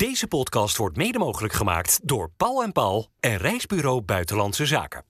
[0.00, 5.04] Deze podcast wordt mede mogelijk gemaakt door Paul en Paul en Reisbureau Buitenlandse Zaken.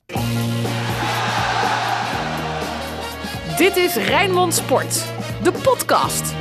[3.56, 5.04] Dit is Rijnmond Sport,
[5.42, 6.34] de podcast.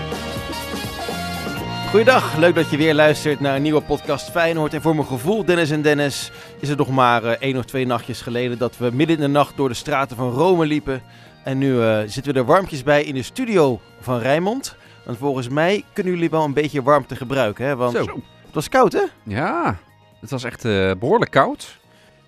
[1.89, 4.73] Goeiedag, leuk dat je weer luistert naar een nieuwe podcast Feyenoord.
[4.73, 7.85] En voor mijn gevoel, Dennis en Dennis, is het nog maar uh, één of twee
[7.85, 11.01] nachtjes geleden dat we midden in de nacht door de straten van Rome liepen.
[11.43, 14.75] En nu uh, zitten we er warmpjes bij in de studio van Rijnmond.
[15.05, 17.75] Want volgens mij kunnen jullie wel een beetje warmte gebruiken, hè?
[17.75, 18.21] Want Zo.
[18.49, 19.03] Het was koud, hè?
[19.23, 19.77] Ja,
[20.19, 21.77] het was echt uh, behoorlijk koud.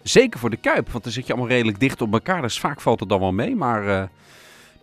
[0.04, 2.42] Zeker voor de Kuip, want dan zit je allemaal redelijk dicht op elkaar.
[2.42, 3.56] Dus vaak valt het dan wel mee.
[3.56, 4.04] Maar uh,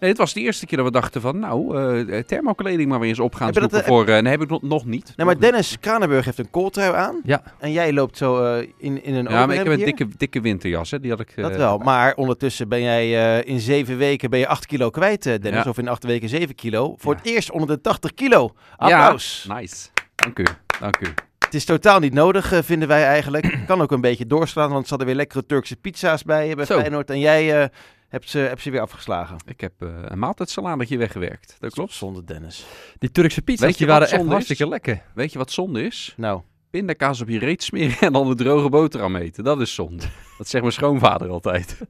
[0.01, 1.39] nee, het was de eerste keer dat we dachten van...
[1.39, 4.05] nou, uh, thermokleding maar weer eens op gaan zoeken dat, voor...
[4.05, 5.13] nee, heb ik nog, nog niet.
[5.17, 7.21] Nee, maar Dennis Kranenburg heeft een kooltrui aan.
[7.25, 7.43] Ja.
[7.59, 10.91] En jij loopt zo in, in een Ja, maar ik heb een dikke, dikke winterjas,
[10.91, 11.01] hè.
[11.01, 11.33] Die had ik...
[11.37, 15.65] dat wel, maar ondertussen ben jij in zeven weken ben je acht kilo kwijt, Dennis.
[15.65, 15.71] Ja.
[15.71, 16.95] Of in acht weken zeven kilo.
[16.99, 17.19] Voor ja.
[17.19, 18.55] het eerst onder de 80 kilo.
[18.77, 19.45] Applaus.
[19.49, 19.89] Ja, nice.
[20.15, 20.45] Dank u,
[20.81, 21.28] dank u.
[21.49, 23.59] Het is totaal niet nodig, uh, vinden wij eigenlijk.
[23.67, 27.11] kan ook een beetje doorslaan, want ze hadden weer lekkere Turkse pizza's bij, bij Feyenoord.
[27.11, 27.67] En jij uh,
[28.09, 29.37] hebt, ze, hebt ze weer afgeslagen.
[29.47, 31.57] Ik heb uh, een maaltijdsaladetje weggewerkt.
[31.59, 31.93] Dat klopt.
[31.93, 32.67] Zonde, Dennis.
[32.99, 34.69] Die Turkse pizza's die waren echt hartstikke is?
[34.69, 35.03] lekker.
[35.15, 36.15] Weet je wat zonde is?
[36.17, 36.41] Nou.
[36.71, 39.45] Pindakaas op je reet smeren en dan een droge boterham eten.
[39.45, 40.05] Dat is zonde.
[40.39, 41.77] Dat zegt mijn schoonvader altijd.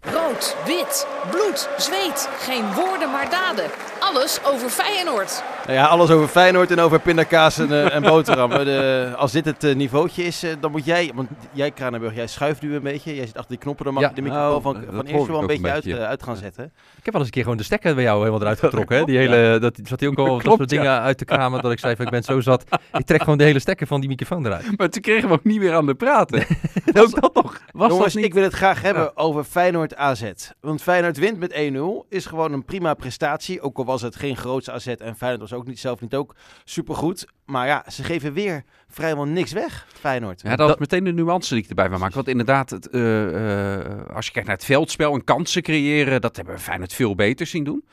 [0.00, 2.28] Rood, wit, bloed, zweet.
[2.38, 3.64] Geen woorden maar daden.
[3.98, 5.42] Alles over Feyenoord.
[5.66, 8.50] Nou ja, alles over Feyenoord en over pindakaas en, uh, en boterham.
[8.50, 11.10] De, als dit het uh, niveautje is, uh, dan moet jij...
[11.14, 13.14] Want jij, Kranenburg, jij schuift nu een beetje.
[13.14, 13.84] Jij zit achter die knoppen.
[13.84, 15.98] Dan mag ja, je de microfoon oh, van, van eerst wel een beetje, een beetje.
[15.98, 16.64] Uit, uit, gaan zetten.
[16.64, 18.96] Ik heb wel eens een keer gewoon de stekker bij jou helemaal eruit getrokken.
[18.96, 19.04] hè?
[19.10, 19.58] Die hele, ja.
[19.58, 21.62] dat zat hij ook al dat soort dingen uit te kramen.
[21.62, 22.64] Dat ik zei van, ik ben zo zat.
[22.92, 24.78] Ik trek gewoon de hele stekker van die microfoon eruit.
[24.78, 26.46] Maar toen kregen we ook niet meer aan de praten.
[27.02, 27.60] ook dat nog.
[27.72, 28.24] Was Jongens, niet...
[28.24, 29.10] ik wil het graag hebben ja.
[29.14, 30.32] over Feyenoord AZ.
[30.60, 32.08] Want Feyenoord wint met 1-0.
[32.08, 33.60] Is gewoon een prima prestatie.
[33.60, 36.34] Ook al was het geen grootste AZ en Feyenoord was ook niet, zelf niet ook
[36.64, 37.26] supergoed.
[37.44, 40.42] Maar ja, ze geven weer vrijwel niks weg, Feyenoord.
[40.42, 42.14] Ja, dat, is meteen de nuance die ik erbij wil maken.
[42.14, 46.36] Want inderdaad, het, uh, uh, als je kijkt naar het veldspel en kansen creëren, dat
[46.36, 47.84] hebben we Feyenoord veel beter zien doen.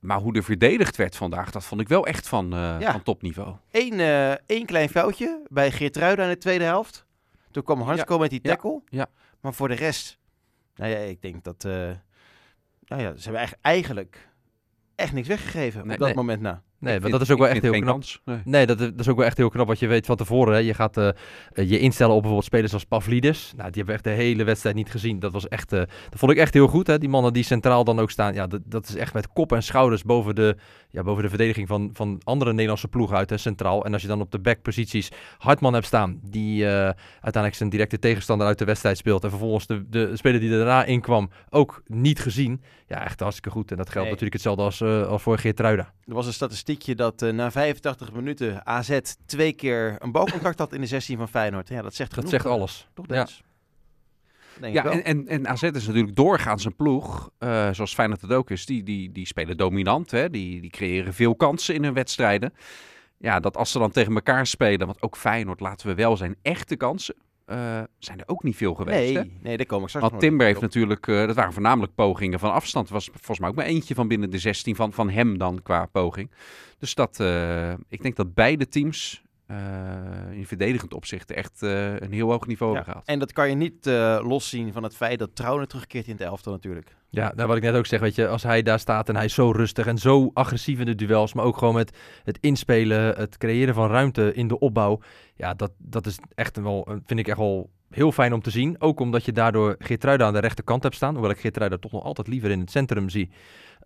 [0.00, 2.92] Maar hoe er verdedigd werd vandaag, dat vond ik wel echt van, uh, ja.
[2.92, 3.54] van topniveau.
[3.70, 4.00] Eén,
[4.46, 7.05] één klein foutje bij Geertruida in de tweede helft.
[7.56, 8.20] Toen kwam Hansko ja.
[8.20, 8.82] met die tackle.
[8.88, 9.06] Ja.
[9.40, 10.18] Maar voor de rest,
[10.74, 11.62] nou ja, ik denk dat...
[11.62, 14.28] nou ja, ze hebben eigenlijk
[14.94, 16.16] echt niks weggegeven nee, op dat nee.
[16.16, 16.62] moment na.
[16.78, 17.86] Nee, maar vind, dat is ook wel echt heel knap.
[17.86, 18.20] Kans.
[18.24, 20.16] Nee, nee dat, is, dat, is ook wel echt heel knap wat je weet van
[20.16, 20.54] tevoren.
[20.54, 20.60] Hè.
[20.60, 21.08] Je gaat uh,
[21.52, 23.52] je instellen op bijvoorbeeld spelers als Pavlidis.
[23.56, 25.18] Nou, die hebben we echt de hele wedstrijd niet gezien.
[25.18, 26.86] Dat was echt, uh, dat vond ik echt heel goed.
[26.86, 26.98] Hè.
[26.98, 28.34] Die mannen die centraal dan ook staan.
[28.34, 30.56] Ja, dat, dat is echt met kop en schouders boven de,
[30.90, 33.84] ja, boven de verdediging van, van andere Nederlandse ploegen uit, hè, centraal.
[33.84, 37.98] En als je dan op de backposities Hartman hebt staan, die uh, uiteindelijk zijn directe
[37.98, 39.24] tegenstander uit de wedstrijd speelt.
[39.24, 42.62] En vervolgens de, de speler die daarna in kwam ook niet gezien.
[42.88, 43.70] Ja, echt hartstikke goed.
[43.70, 44.20] En dat geldt nee.
[44.20, 45.92] natuurlijk hetzelfde als, als voor Geertruida.
[46.04, 46.32] Er was een
[46.66, 51.28] statistiekje dat na 85 minuten AZ twee keer een balcontact had in de 16 van
[51.28, 51.68] Feyenoord.
[51.68, 52.30] Ja, dat zegt genoeg.
[52.30, 52.88] Dat zegt alles.
[52.94, 53.26] Toch, ja.
[54.60, 58.32] Denk ja, en, en, en AZ is natuurlijk doorgaans een ploeg, uh, zoals Feyenoord het
[58.32, 60.10] ook is, die, die, die spelen dominant.
[60.10, 60.30] Hè?
[60.30, 62.52] Die, die creëren veel kansen in hun wedstrijden.
[63.18, 66.36] Ja, dat als ze dan tegen elkaar spelen, want ook Feyenoord, laten we wel zijn,
[66.42, 67.14] echte kansen.
[67.50, 69.14] Uh, zijn er ook niet veel geweest.
[69.14, 69.30] Nee, hè?
[69.40, 72.52] nee daar kom ik straks Want Timber heeft natuurlijk, uh, dat waren voornamelijk pogingen van
[72.52, 72.88] afstand.
[72.88, 75.86] Was volgens mij ook maar eentje van binnen de 16 van, van hem dan qua
[75.86, 76.30] poging.
[76.78, 79.22] Dus dat, uh, ik denk dat beide teams
[80.30, 83.08] in verdedigend opzicht echt uh, een heel hoog niveau ja, hebben gehaald.
[83.08, 86.20] En dat kan je niet uh, loszien van het feit dat Trouwen terugkeert in het
[86.20, 86.96] elftal natuurlijk.
[87.10, 89.24] Ja, nou, wat ik net ook zeg, weet je, als hij daar staat en hij
[89.24, 93.16] is zo rustig en zo agressief in de duels, maar ook gewoon met het inspelen,
[93.16, 95.00] het creëren van ruimte in de opbouw.
[95.34, 98.80] Ja, dat, dat is echt wel, vind ik echt wel heel fijn om te zien.
[98.80, 102.04] Ook omdat je daardoor Geertruida aan de rechterkant hebt staan, hoewel ik Geertruida toch nog
[102.04, 103.30] altijd liever in het centrum zie.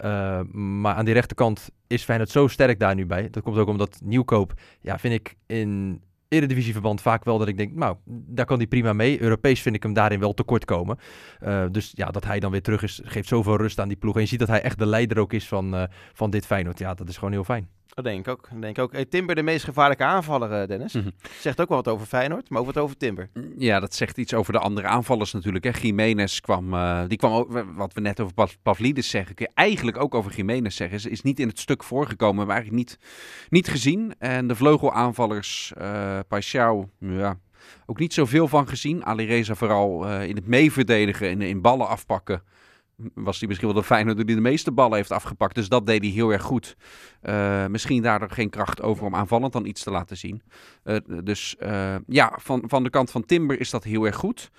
[0.04, 3.30] Uh, maar aan die rechterkant is Feyenoord zo sterk daar nu bij.
[3.30, 7.74] Dat komt ook omdat Nieuwkoop, ja, vind ik in eredivisieverband vaak wel dat ik denk,
[7.74, 9.20] nou, daar kan hij prima mee.
[9.22, 10.98] Europees vind ik hem daarin wel tekort komen.
[11.42, 14.14] Uh, dus ja, dat hij dan weer terug is, geeft zoveel rust aan die ploeg.
[14.14, 15.82] En je ziet dat hij echt de leider ook is van, uh,
[16.12, 16.78] van dit Feyenoord.
[16.78, 17.68] Ja, dat is gewoon heel fijn.
[17.94, 18.48] Dat denk ik ook.
[18.50, 18.92] Dat denk ik ook.
[18.92, 20.92] Hey, Timber, de meest gevaarlijke aanvaller, Dennis.
[20.92, 21.12] Mm -hmm.
[21.40, 23.30] Zegt ook wel wat over Feyenoord, maar ook wat over Timber.
[23.56, 25.64] Ja, dat zegt iets over de andere aanvallers natuurlijk.
[25.64, 25.70] Hè.
[25.80, 29.96] Jiménez kwam, uh, die kwam ook, wat we net over Pavlidis zeggen, kun je eigenlijk
[29.96, 30.96] ook over Jiménez zeggen.
[30.96, 32.98] Is, is niet in het stuk voorgekomen, maar eigenlijk niet,
[33.48, 34.14] niet gezien.
[34.18, 37.38] En de vleugelaanvallers, uh, Paixão, ja,
[37.86, 39.04] ook niet zoveel van gezien.
[39.04, 42.42] Ali Reza vooral uh, in het meeverdedigen, in, in ballen afpakken.
[43.14, 45.54] Was hij misschien wel de Feyenoord die de meeste ballen heeft afgepakt.
[45.54, 46.76] Dus dat deed hij heel erg goed.
[47.22, 50.42] Uh, misschien daardoor geen kracht over om aanvallend dan iets te laten zien.
[50.84, 54.50] Uh, dus uh, ja, van, van de kant van Timber is dat heel erg goed.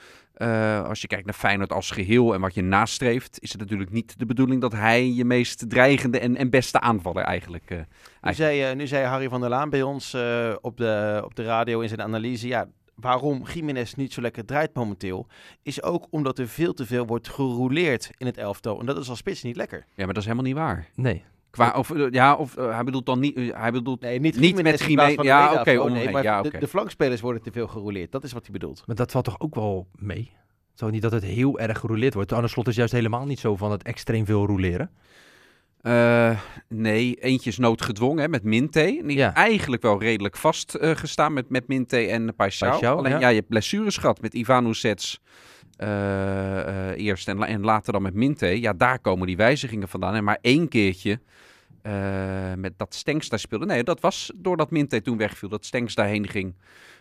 [0.88, 4.20] als je kijkt naar Feyenoord als geheel en wat je nastreeft, is het natuurlijk niet
[4.20, 7.86] de bedoeling dat hij je meest dreigende en, en beste aanvaller eigenlijk.
[8.22, 10.18] Nu, zei, nu zei Harry van der Laan bij ons
[10.62, 12.48] op, de, op de radio in zijn analyse.
[12.48, 12.68] Ja,
[13.02, 15.28] waarom Jiménez niet zo lekker draait momenteel,
[15.64, 18.80] is ook omdat er veel te veel wordt gerouleerd in het elftal.
[18.80, 19.78] En dat is als spits niet lekker.
[19.78, 20.90] Ja, maar dat is helemaal niet waar.
[20.96, 21.24] Nee.
[21.50, 24.40] Qua, of, eh, ja, of uh, hij bedoelt dan niet, uh, hij bedoelt nee, niet,
[24.40, 25.16] niet met Jiménez.
[25.22, 26.52] Ja, oké, okay, oh, nee, maar ja, okay.
[26.52, 28.12] de, de, flankspelers worden te veel gerouleerd.
[28.12, 28.84] Dat is wat hij bedoelt.
[28.86, 30.32] Maar dat valt toch ook wel mee?
[30.74, 32.34] Zo niet dat het heel erg gerouleerd wordt.
[32.34, 34.92] Aan de slot is juist helemaal niet zo van het extreem veel rouleren.
[35.84, 39.02] Uh, nee, eentje is noodgedwongen hè, met Minte.
[39.06, 39.34] Die ja.
[39.34, 42.86] eigenlijk wel redelijk vast uh, gestaan met, met Minte en Paixão.
[42.86, 43.20] Alleen ja.
[43.20, 43.28] ja.
[43.28, 45.22] je hebt blessures gehad met Ivan Ussets
[45.78, 48.62] uh, eerst en, en later dan met Minte.
[48.62, 50.16] Ja, daar komen die wijzigingen vandaan.
[50.16, 51.20] En maar één keertje
[52.56, 53.66] met dat Stenks daar speelde.
[53.66, 56.56] Nee, dat was doordat Minte toen wegviel, dat Stenks daarheen ging.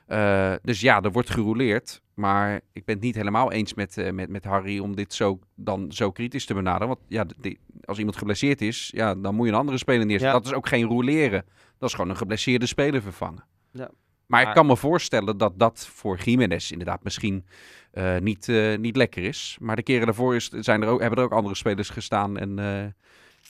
[0.08, 2.02] Uh, dus ja, er wordt gerouleerd.
[2.14, 5.38] Maar ik ben het niet helemaal eens met, uh, met, met Harry om dit zo,
[5.54, 6.88] dan zo kritisch te benaderen.
[6.88, 10.36] Want ja, die, als iemand geblesseerd is, ja, dan moet je een andere speler neerzetten.
[10.36, 10.42] Ja.
[10.42, 11.44] Dat is ook geen rouleren.
[11.78, 13.44] Dat is gewoon een geblesseerde speler vervangen.
[13.72, 13.90] Ja.
[14.26, 17.46] Maar ik kan me voorstellen dat dat voor Jiménez inderdaad misschien
[17.94, 19.56] uh, niet, niet lekker is.
[19.60, 22.38] Maar de keren daarvoor is, zijn er ook, hebben er ook andere spelers gestaan.
[22.38, 22.58] En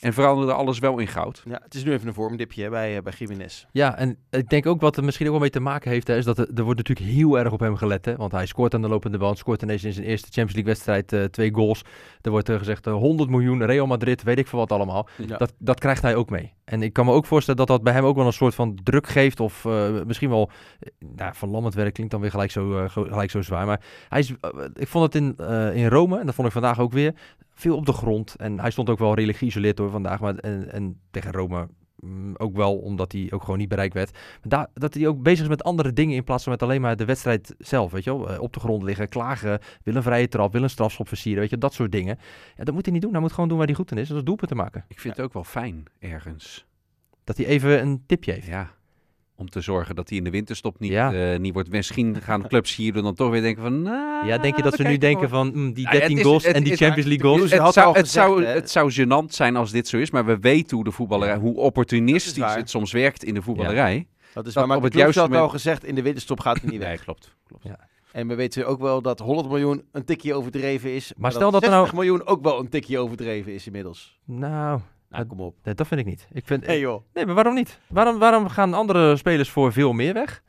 [0.00, 1.42] en veranderde alles wel in goud.
[1.44, 3.66] Ja, het is nu even een vormdipje bij, uh, bij Jiménez.
[3.72, 6.16] Ja, en ik denk ook wat er misschien ook wel mee te maken heeft, hè,
[6.16, 8.04] is dat er, er, wordt natuurlijk heel erg op hem gelet.
[8.04, 10.72] Hè, want hij scoort aan de lopende band, scoort ineens in zijn eerste Champions League
[10.72, 11.82] wedstrijd uh, twee goals.
[12.20, 15.08] Er wordt uh, gezegd 100 miljoen, Real Madrid, weet ik veel wat allemaal.
[15.26, 15.36] Ja.
[15.36, 16.52] Dat, dat krijgt hij ook mee.
[16.70, 18.78] En ik kan me ook voorstellen dat dat bij hem ook wel een soort van
[18.82, 19.40] druk geeft.
[19.40, 19.64] Of
[20.06, 20.50] misschien wel,
[21.16, 23.66] nou, van Lammert werk klinkt dan weer gelijk zo, gelijk zo zwaar.
[23.66, 24.34] Maar hij is,
[24.74, 25.36] ik vond het in,
[25.74, 27.14] in Rome, en dat vond ik vandaag ook weer,
[27.54, 28.34] veel op de grond.
[28.36, 30.20] En hij stond ook wel redelijk geïsoleerd door vandaag.
[30.20, 31.68] Maar, en, en tegen Rome
[32.36, 34.12] ook wel, omdat hij ook gewoon niet bereikt werd.
[34.12, 36.80] Maar daar, dat hij ook bezig is met andere dingen in plaats van met alleen
[36.80, 37.92] maar de wedstrijd zelf.
[37.92, 38.30] Weet je wel?
[38.30, 41.40] Eh, op de grond liggen, klagen, wil een vrije trap, wil een strafschop versieren.
[41.40, 42.18] Weet je, dat soort dingen.
[42.56, 43.12] Ja, dat moet hij niet doen.
[43.12, 44.08] Hij moet gewoon doen waar hij goed in is.
[44.08, 44.84] Dat is doelpunt te maken.
[44.88, 46.66] Ik vind het ook wel fijn, ergens.
[47.24, 48.46] Dat hij even een tipje heeft.
[48.46, 48.70] Ja,
[49.40, 51.32] om te zorgen dat hij in de winterstop niet, ja.
[51.32, 51.70] uh, niet wordt.
[51.70, 53.82] Misschien gaan clubs hier dan toch weer denken van...
[53.82, 56.62] Nah, ja, denk je dat ze nu denken van mm, die 13 ja, goals en
[56.62, 57.50] die Champions League goals?
[57.50, 60.38] Het, het, zou, het, zou, het zou gênant zijn als dit zo is, maar we
[60.38, 64.06] weten hoe de voetballerij, hoe opportunistisch het soms werkt in de voetballerij.
[64.34, 65.40] Dat is waar, maar op het juiste moment...
[65.40, 66.88] al gezegd, in de winterstop gaat het niet weg.
[66.88, 67.36] Nee, klopt.
[67.46, 67.64] klopt.
[67.64, 67.88] Ja.
[68.12, 71.08] En we weten ook wel dat 100 miljoen een tikje overdreven is.
[71.08, 71.94] Maar, maar stel dat, dat er nou...
[71.94, 74.18] miljoen ook wel een tikje overdreven is inmiddels.
[74.24, 75.56] Nou, nou, kom op.
[75.64, 76.28] Nee, dat vind ik niet.
[76.32, 77.02] Ik vind, joh.
[77.14, 77.78] Nee, maar waarom niet?
[77.86, 80.42] Waarom, waarom gaan andere spelers voor veel meer weg?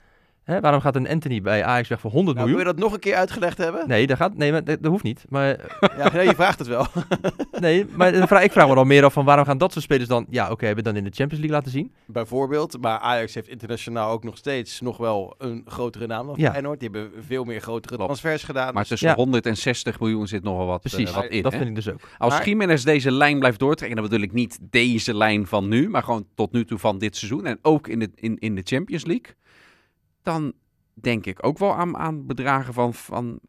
[0.51, 2.65] Hè, waarom gaat een Anthony bij Ajax weg voor 100 nou, miljoen?
[2.65, 3.87] Wil je dat nog een keer uitgelegd hebben?
[3.87, 5.25] Nee, dat, gaat, nee, maar, dat, hoeft niet.
[5.29, 5.47] Maar,
[5.97, 6.85] ja, nee, je vraagt het wel.
[7.59, 10.25] nee, maar ik vraag me dan meer af van waarom gaan dat soort spelers dan...
[10.29, 11.91] Ja, oké, okay, hebben dan in de Champions League laten zien?
[12.05, 16.51] Bijvoorbeeld, maar Ajax heeft internationaal ook nog steeds nog wel een grotere naam dan ja.
[16.51, 16.79] Feyenoord.
[16.79, 18.73] Die hebben veel meer grotere transfers gedaan.
[18.73, 19.15] Maar tussen ja.
[19.15, 21.41] 160 miljoen zit nog wel wat, Precies, uh, wat in.
[21.41, 21.57] dat hè?
[21.57, 21.99] vind ik dus ook.
[22.17, 22.47] Als maar...
[22.47, 26.25] Jiménez deze lijn blijft doortrekken, dan bedoel ik niet deze lijn van nu, maar gewoon
[26.35, 29.35] tot nu toe van dit seizoen en ook in de, in, in de Champions League,
[30.23, 30.53] dan
[30.93, 33.39] denk ik ook wel aan, aan bedragen van, van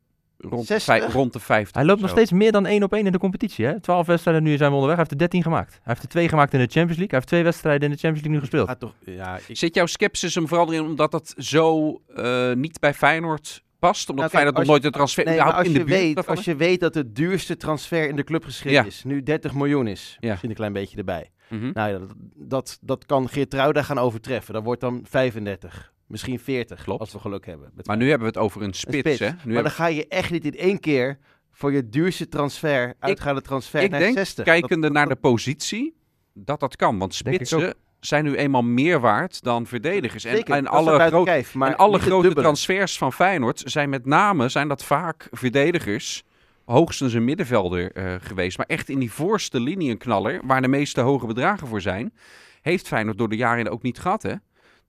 [0.49, 1.75] rond, vijf, rond de 50.
[1.75, 3.65] Hij loopt nog steeds meer dan één op één in de competitie.
[3.65, 3.81] Hè?
[3.81, 4.97] 12 wedstrijden, nu zijn we onderweg.
[4.97, 5.73] Hij heeft er 13 gemaakt.
[5.73, 7.09] Hij heeft er twee gemaakt in de Champions League.
[7.09, 8.81] Hij heeft twee wedstrijden in de Champions League nu gespeeld.
[8.81, 9.57] toch, ja, ik...
[9.57, 14.11] Zit jouw sceptisch hem vooral in omdat dat zo uh, niet bij Feyenoord past?
[14.11, 16.57] Omdat nou, Feyenoord nog nooit de transfer nee, als in de je weet, Als je
[16.57, 18.99] weet dat het duurste transfer in de clubgeschiedenis ja.
[18.99, 20.29] is, nu 30 miljoen is, ja.
[20.29, 21.31] misschien een klein beetje erbij.
[21.49, 21.71] Mm -hmm.
[21.75, 24.55] Nou ja, dat, dat, dat kan Geertruida gaan overtreffen.
[24.55, 25.93] Dat wordt dan 35.
[26.13, 27.01] Misschien 40, Klopt.
[27.01, 27.73] als we geluk hebben.
[27.85, 29.19] Maar nu hebben we het over een spits, een spits.
[29.19, 29.49] hè?
[29.49, 31.19] Nu maar dan ga je echt niet in één keer
[31.53, 34.45] voor je duurste transfer, uitgaande transfer ik naar denk, 60.
[34.45, 35.97] kijkende naar de positie,
[36.35, 36.99] dat dat kan.
[36.99, 40.25] Want spitsen zijn nu eenmaal meer waard dan verdedigers.
[40.25, 44.69] En, en, alle, groot, kijf, en alle grote transfers van Feyenoord zijn met name zijn
[44.69, 46.23] dat vaak verdedigers
[46.65, 48.57] hoogstens een middenvelder uh, geweest.
[48.57, 52.15] Maar echt in die voorste linie een knaller, waar de meeste hoge bedragen voor zijn,
[52.61, 54.23] heeft Feyenoord door de jaren ook niet gehad.
[54.23, 54.35] Hè?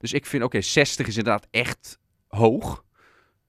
[0.04, 2.84] Dus ik vind, oké, okay, 60 is inderdaad echt hoog.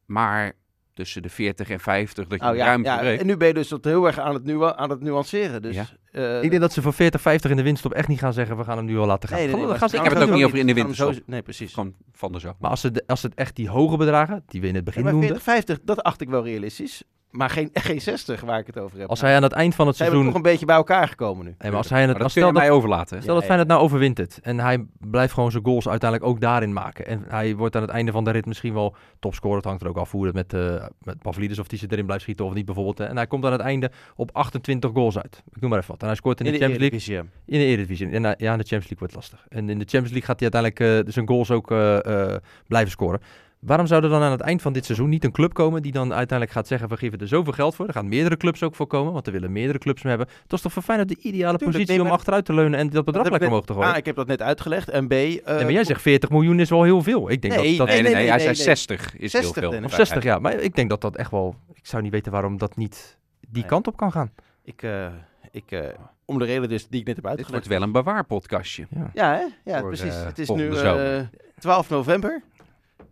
[0.05, 0.53] Maar
[0.93, 3.01] tussen de 40 en 50 dat je oh, ja, ruimte ja.
[3.01, 5.61] En nu ben je dus dat heel erg aan het, nu aan het nuanceren.
[5.61, 5.87] Dus, ja.
[6.11, 8.57] uh, ik denk dat ze voor 40, 50 in de winststop echt niet gaan zeggen,
[8.57, 9.37] we gaan hem nu al laten gaan.
[9.37, 11.13] Nee, nee, nee, gaan ze, ik heb het ook niet over in de winststop.
[11.25, 11.73] Nee, precies.
[11.73, 12.55] Gewoon van de zo.
[12.59, 15.11] Maar als het, als het echt die hoge bedragen, die we in het begin ja,
[15.11, 15.29] noemden.
[15.29, 17.03] 40, 50, dat acht ik wel realistisch.
[17.35, 19.09] Maar geen, geen 60 waar ik het over heb.
[19.09, 20.33] Als hij aan het eind van het Zijn we seizoen...
[20.33, 21.55] toch een beetje bij elkaar gekomen nu.
[21.57, 23.15] Nee, maar als hij aan het, Maar dat stel dat, mij overlaten.
[23.15, 23.21] hè?
[23.21, 26.73] stel dat Feyenoord nou overwint het en hij blijft gewoon zijn goals uiteindelijk ook daarin
[26.73, 27.05] maken.
[27.07, 29.57] En hij wordt aan het einde van de rit misschien wel topscorer.
[29.57, 32.05] Het hangt er ook af hoe het met, eh met Pavlidis of die ze erin
[32.05, 32.99] blijft schieten of niet bijvoorbeeld.
[32.99, 35.43] En hij komt aan het einde op 28 goals uit.
[35.53, 36.01] Ik noem maar even wat.
[36.01, 37.15] En hij scoort in, In de, de Champions League.
[37.15, 37.43] Eredivisie.
[37.45, 38.09] In de Eredivisie.
[38.09, 39.45] En, eh, ja, in de Champions League wordt het lastig.
[39.49, 42.91] En in de Champions League gaat hij uiteindelijk eh, zijn goals ook eh, eh, blijven
[42.91, 43.19] scoren.
[43.65, 45.91] Waarom zou er dan aan het eind van dit seizoen niet een club komen die
[45.91, 47.87] dan uiteindelijk gaat zeggen, we geven er zoveel geld voor.
[47.87, 50.27] Er gaan meerdere clubs ook voor komen, want er willen meerdere clubs hem hebben.
[50.43, 52.89] Het is toch voor Feyenoord de ideale Tuurlijk, positie nee, om achteruit te leunen en
[52.89, 53.89] dat bedrag Dat lekker omhoog te gooien.
[53.89, 54.89] A, ik heb dat net uitgelegd.
[54.89, 55.11] En B...
[55.11, 57.29] eh, nee, maar jij zegt 40 miljoen is wel heel veel.
[57.31, 58.61] Ik denk Nee, dat, dat Nee, nee, nee, nee, hij zei nee.
[58.63, 59.83] 60 is 60 heel veel.
[59.83, 60.41] Of 60 jaar.
[60.41, 63.61] Maar ik denk dat dat echt wel, ik zou niet weten waarom dat niet die
[63.61, 63.65] Nee.
[63.65, 64.31] kant op kan gaan.
[64.63, 65.07] Ik, eh,
[65.51, 65.79] ik, eh,
[66.25, 67.51] om de reden dus die ik net heb Dit uitgelegd.
[67.67, 68.87] wordt wel een bewaarpodcastje.
[68.89, 69.09] Ja.
[69.13, 69.71] Ja, hè?
[69.71, 70.15] Ja, Voor, precies.
[70.15, 71.15] het is nu zomer.
[71.17, 71.21] eh
[71.59, 72.41] 12 november.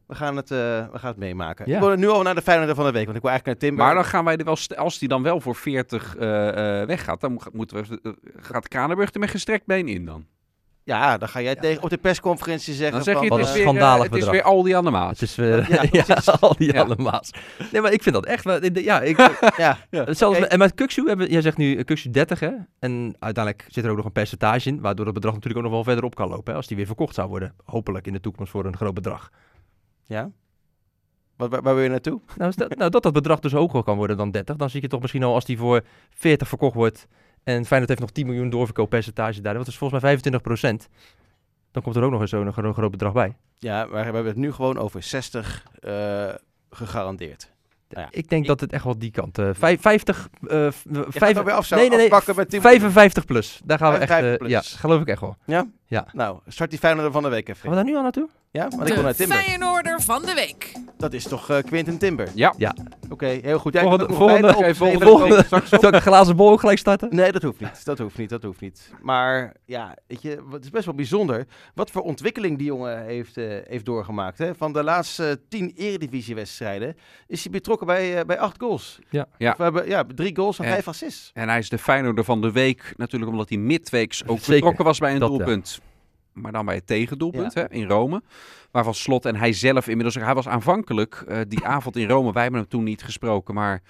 [0.07, 1.69] We gaan het, eh, we gaan het meemaken.
[1.69, 1.75] Ja.
[1.75, 3.69] Ik wil nu al naar de Feyenoord van de week, want ik wil eigenlijk naar
[3.69, 3.85] Timber.
[3.85, 7.21] Maar dan gaan wij er wel, als die dan wel voor 40 eh, eh, weggaat,
[7.21, 10.25] dan mo- moeten we, eh, gaat Kranenburg er met gestrekt been in dan.
[10.85, 13.37] Ja, dan ga jij tegen, op de persconferentie zeggen Dan zeg je, van...
[13.37, 15.09] Het is, eh, weer, schandalig het is weer Aldi aan de Maas.
[15.09, 16.41] Het is weer, Ja, ja, precies.
[16.41, 16.81] al die Ja.
[16.81, 17.23] allemaal.
[17.71, 19.17] Nee, maar ik vind dat echt wel, ja, ik,
[19.57, 23.83] ja, met- en met Kuxu hebben, jij zegt nu Kuxu 30 hè, en uiteindelijk zit
[23.83, 26.15] er ook nog een percentage in, waardoor het bedrag natuurlijk ook nog wel verder op
[26.15, 28.77] kan lopen, hè, als die weer verkocht zou worden, hopelijk in de toekomst voor een
[28.77, 29.29] groot bedrag.
[30.05, 30.31] Ja.
[31.35, 32.21] Wat, waar, waar wil je naartoe?
[32.37, 34.87] Nou, stel- nou, dat dat bedrag dus hoger kan worden dan 30, dan zie je
[34.87, 37.07] toch misschien al als die voor 40 verkocht wordt
[37.43, 40.87] en Feyenoord heeft nog 10 miljoen doorverkooppercentage daar, dat is volgens mij 25%
[41.71, 43.35] Dan komt er ook nog eens zo'n een groot bedrag bij.
[43.57, 46.29] Ja, maar we hebben het nu gewoon over 60 eh,
[46.69, 47.51] gegarandeerd.
[47.89, 48.11] Nou ja.
[48.11, 51.41] Ik denk dat het echt wel die kant, vijf- 50, eh, v- Je gaat vijf-
[51.41, 53.61] weer af, nee, nee, nee, afpakken met 10 55 plus.
[53.65, 55.35] Daar gaan we echt, 55 eh, ja, geloof ik echt wel.
[55.45, 55.67] Ja?
[55.85, 56.07] Ja.
[56.13, 57.75] Nou, start die Feyenoord van de week Gaan we even.
[57.75, 58.29] daar nu al naartoe?
[58.53, 59.37] Ja, want ik wil naar Timber.
[59.37, 60.71] Feyenoorder van de week.
[60.97, 62.27] Dat is toch eh, Quinten Timber?
[62.35, 62.53] Ja.
[63.09, 63.73] Oké, heel goed.
[63.73, 65.79] Ja, ik Volgende- ook nog volgende- beide oké, opgeschreven, volgende- straks op.
[65.79, 67.15] Zal ik een glazen bol ook gelijk starten?
[67.15, 67.85] Nee, dat hoeft niet.
[67.85, 68.29] Dat hoeft niet.
[68.29, 68.91] Dat hoeft niet.
[69.01, 73.37] Maar ja, weet je, het is best wel bijzonder wat voor ontwikkeling die jongen heeft,
[73.37, 74.37] eh, heeft doorgemaakt.
[74.37, 74.55] Hè?
[74.55, 76.95] Van de laatste eh, tien eredivisiewedstrijden
[77.27, 78.99] is hij betrokken bij, eh, bij acht goals.
[79.09, 79.25] Ja.
[79.37, 79.51] Ja.
[79.51, 81.31] Of we hebben, ja, drie goals en En- vijf assists.
[81.33, 84.53] En hij is de Feyenoorder van de week, natuurlijk omdat hij midweeks ook Zeker.
[84.53, 85.37] betrokken was bij een Dat, ja.
[85.37, 85.79] doelpunt.
[86.33, 88.21] Maar dan bij het tegendoelpunt hè, in Rome.
[88.71, 90.15] Waarvan Slot en hij zelf inmiddels...
[90.15, 92.33] Hij was aanvankelijk eh, die avond in Rome.
[92.33, 93.53] Wij hebben hem toen niet gesproken.
[93.53, 93.81] Maar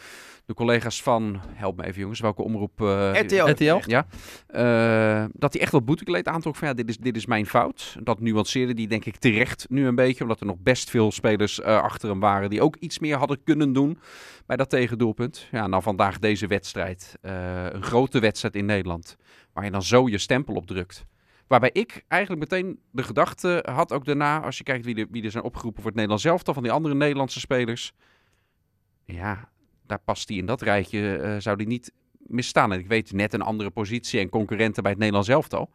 [0.45, 1.39] de collega's van...
[1.53, 2.81] Help me even jongens, welke omroep...
[2.81, 3.49] eh, RTL.
[3.49, 3.79] RTL?
[3.85, 4.05] Ja,
[4.47, 7.95] eh, dat hij echt wat boetekleed aantrok van ja, dit is, dit is mijn fout.
[8.03, 11.61] Dat nuanceerde die denk ik terecht nu een beetje, omdat er nog best veel spelers
[11.61, 13.99] eh, achter hem waren die ook iets meer hadden kunnen doen
[14.45, 15.47] bij dat tegendoelpunt.
[15.51, 19.17] Ja, nou vandaag deze wedstrijd, eh, een grote wedstrijd in Nederland,
[19.53, 21.05] waar je dan zo je stempel op drukt.
[21.47, 25.23] Waarbij ik eigenlijk meteen de gedachte had, ook daarna, als je kijkt wie er, wie
[25.23, 27.93] er zijn opgeroepen voor het Nederlands elftal, van die andere Nederlandse spelers.
[29.05, 29.49] Ja,
[29.87, 32.71] daar past hij in dat rijtje, eh, zou die niet misstaan.
[32.73, 35.69] En ik weet net een andere positie en concurrenten bij het Nederlands elftal.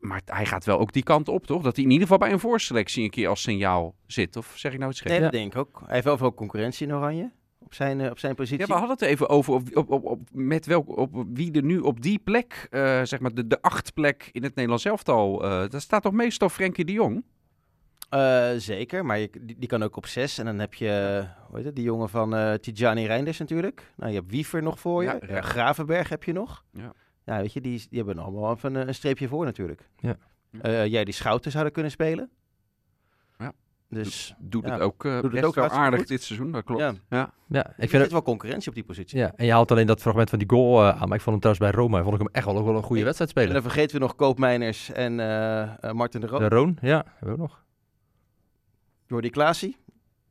[0.00, 1.62] Maar hij gaat wel ook die kant op, toch?
[1.62, 4.36] Dat hij in ieder geval bij een voorselectie een keer als signaal zit.
[4.36, 5.08] Of zeg ik nou iets gek?
[5.08, 5.22] Nee, Ja.
[5.24, 5.80] dat denk ik ook.
[5.84, 7.30] Hij heeft wel veel concurrentie in Oranje.
[7.74, 8.58] Op zijn, eh, op zijn positie.
[8.58, 11.62] Ja, we hadden het even over op, op, op, op, met welk, op wie er
[11.62, 15.44] nu op die plek, eh, zeg maar de, de acht plek in het Nederlands elftal,
[15.44, 17.24] eh daar staat toch meestal Frenkie de Jong?
[18.08, 20.38] Eh, zeker, maar je, die, die kan ook op zes.
[20.38, 23.92] En dan heb je, hoe heet het, die jongen van eh Tijani Reinders natuurlijk.
[23.96, 25.08] Nou, je hebt Wiever nog voor je.
[25.08, 25.40] Ja, Eh, ja.
[25.40, 26.64] Gravenberg heb je nog.
[26.72, 26.92] Ja.
[27.24, 29.88] Ja, weet je, die, die hebben allemaal even een, een streepje voor natuurlijk.
[29.96, 30.16] Ja.
[30.60, 32.30] Eh, jij die Schouten zouden kunnen spelen.
[34.02, 36.08] Dus Doet Ja, het ook, eh doet het ook wel hartstikke aardig goed.
[36.08, 36.80] dit seizoen, dat klopt.
[36.80, 37.32] ja, Ja.
[37.48, 39.18] Ja, ik vind vind het wel concurrentie op die positie.
[39.18, 41.08] Ja, en je haalt alleen dat fragment van die goal eh, aan.
[41.08, 42.82] Maar ik vond hem trouwens bij Roma, vond ik hem echt wel, ook wel een
[42.82, 43.62] goede Ik- wedstrijd En spelen.
[43.62, 46.40] dan vergeten we nog Koopmeiners en eh, eh, Martin de Roon.
[46.40, 47.64] De Roon, ja, hebben we ook nog.
[49.06, 49.76] Jordi Klaasie.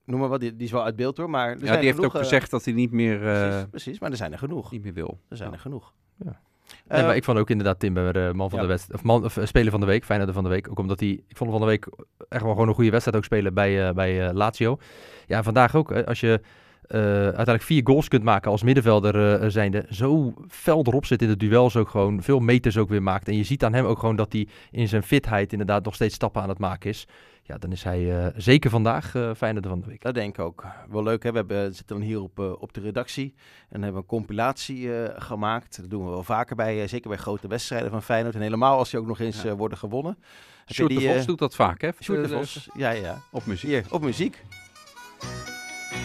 [0.06, 1.30] Noem maar wat, die, die is wel uit beeld hoor.
[1.30, 3.66] Maar er Ja, zijn die heeft genoeg, ook gezegd dat hij niet meer, eh, precies,
[3.70, 4.72] precies, maar er zijn er genoeg.
[4.72, 5.20] niet meer wil.
[5.30, 5.56] Er zijn Ja.
[5.56, 5.94] er genoeg.
[6.26, 6.40] Ja.
[6.88, 8.66] Eh, nee, maar ik vond ook inderdaad Timber de man van ja.
[8.66, 10.70] de wedstrijd, of, man, of eh, speler van de week, Feyenoord van de week.
[10.70, 11.88] Ook omdat hij, ik vond hem van de week
[12.30, 14.78] echt wel gewoon een goede wedstrijd ook spelen bij, eh, bij eh, Lazio.
[15.28, 15.92] Ja, vandaag ook.
[15.92, 16.42] als je
[16.88, 21.28] eh, uiteindelijk vier goals kunt maken als middenvelder eh, zijnde, zo fel erop zit in
[21.28, 23.28] de duels ook gewoon, veel meters ook weer maakt.
[23.28, 26.16] En je ziet aan hem ook gewoon dat hij in zijn fitheid inderdaad nog steeds
[26.16, 27.08] stappen aan het maken is.
[27.46, 30.02] Ja, dan is hij eh, zeker vandaag eh Feyenoord van de week.
[30.02, 30.66] Dat denk ik ook.
[30.90, 31.32] Wel leuk, hè?
[31.32, 33.34] We hebben, zitten dan hier op, eh, op de redactie
[33.70, 35.82] en hebben een compilatie gemaakt.
[35.82, 38.36] Dat doen we wel vaker bij, zeker bij grote wedstrijden van Feyenoord.
[38.36, 39.56] En helemaal als die ook nog eens Ja.
[39.56, 40.18] worden gewonnen.
[40.74, 41.90] Sjoerd de Vos doet dat vaak, hè?
[42.02, 42.70] Sjoerd de Vos.
[42.76, 43.18] Ja, ja.
[43.32, 43.70] Op muziek.
[43.70, 44.44] Hier, op muziek.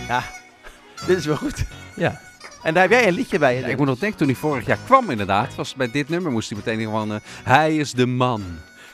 [0.09, 0.23] Ja,
[1.07, 1.65] dit is wel goed.
[1.97, 2.21] Ja,
[2.63, 3.59] En daar heb jij een liedje bij.
[3.61, 6.33] Ja, ik moet nog denken, toen hij vorig jaar kwam inderdaad, was bij dit nummer
[6.33, 7.21] moest hij meteen gewoon...
[7.45, 8.43] hij is de man.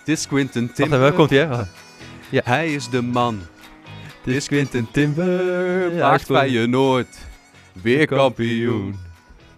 [0.04, 1.02] Dit is Quinten wacht Timber.
[1.02, 1.66] even, komt hij
[2.34, 2.52] hè?
[2.52, 3.40] Hij is de man.
[4.24, 5.94] Dit is Quinten Timber.
[5.94, 7.16] Ja, Maakt bij je Noord.
[7.82, 8.96] weer kampioen.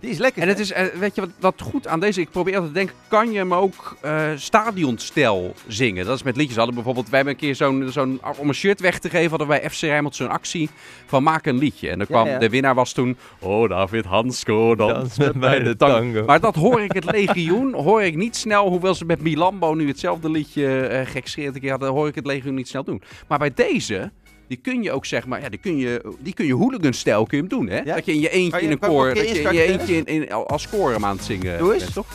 [0.06, 0.42] Die is lekker.
[0.42, 2.78] En het is, eh, weet je wat, wat goed aan deze, ik probeer altijd te
[2.78, 6.06] denken, kan je hem ook uh, stadionstijl zingen?
[6.06, 6.56] Dat is met liedjes.
[6.56, 9.48] Hadden bijvoorbeeld, wij hebben een keer zo'n, zo'n om een shirt weg te geven, hadden
[9.48, 10.70] wij FC Rijnmond zo'n actie
[11.06, 11.88] van maak een liedje.
[11.88, 16.25] En dan kwam, de winnaar was toen, oh David Hansko, dans met mij de tango.
[16.25, 19.88] Maar dat hoor ik het legioen, hoor ik niet snel, hoewel ze met Milambo nu
[19.88, 23.02] hetzelfde liedje uh, gek een keer hadden, hoor ik het legioen niet snel doen.
[23.26, 24.10] Maar bij deze
[24.48, 27.36] die kun je ook zeg maar, ja, die kun je, die kun je hooligan-stijl kun
[27.36, 27.82] je hem doen, hè?
[27.82, 30.32] Dat je in je eentje in een koor, dat je in je eentje in, in,
[30.32, 31.92] als koor hem aan het zingen Doe eens.
[31.92, 32.06] toch?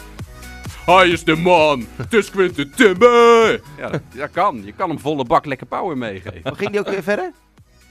[0.86, 3.62] Hij is de man, het is Quinten Timber.
[3.78, 4.62] Ja, dat, dat, kan.
[4.66, 6.42] Je kan hem volle bak lekker power meegeven.
[6.44, 7.32] Hoe ging die ook weer verder?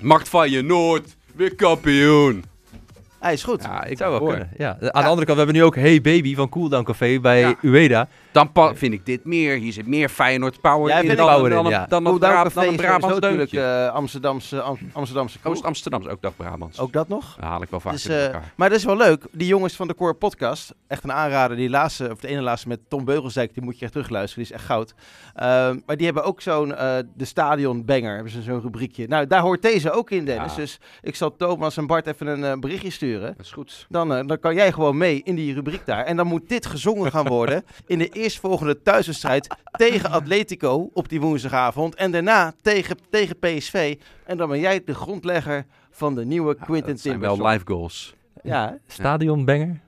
[0.00, 2.44] Macht van je Noord, weer kampioen.
[3.18, 3.62] Hij is goed.
[3.62, 4.50] Ja, ik zou wel kunnen.
[4.56, 4.68] Ja.
[4.80, 8.08] Aan de andere kant, we hebben nu ook Hey Baby van Cooldown Café bij Ueda.
[8.32, 9.56] Dan vind ik dit meer.
[9.56, 11.86] Hier zit meer Feyenoord power in dan, power dan, in, ja.
[11.86, 13.58] dan, dan, dan een Brabants deuntje.
[13.58, 16.78] Uh, Amsterdamse, Am Amsterdamse Oost Amsterdams, ook dat Brabants.
[16.78, 17.34] Ook dat nog?
[17.34, 19.24] Dat haal ik wel vaak dus, uh, Maar dat is wel leuk.
[19.32, 21.56] Die jongens van de Core Podcast, echt een aanrader.
[21.56, 24.44] Die laatste, of de ene laatste met Tom Beugelsdijk, die moet je echt terugluisteren.
[24.44, 24.94] Die is echt goud.
[25.36, 25.42] Uh,
[25.86, 29.06] maar die hebben ook zo'n, uh, de Stadion Banger, hebben ze zo'n rubriekje.
[29.08, 30.50] Nou, daar hoort deze ook in, Dennis.
[30.50, 30.56] Ja.
[30.56, 33.34] Dus ik zal Thomas en Bart even een berichtje sturen.
[33.36, 33.86] Dat is goed.
[33.88, 36.04] Dan, dan kan jij gewoon mee in die rubriek daar.
[36.04, 41.08] En dan moet dit gezongen gaan worden in de eerstvolgende thuis thuiswedstrijd tegen Atletico op
[41.08, 41.94] die woensdagavond.
[41.94, 43.96] En daarna tegen, tegen PSV.
[44.26, 47.36] En dan ben jij de grondlegger van de nieuwe ja, Quinten Timber.
[47.36, 48.14] wel live goals.
[48.42, 48.78] Ja.
[48.86, 49.80] Stadionbanger?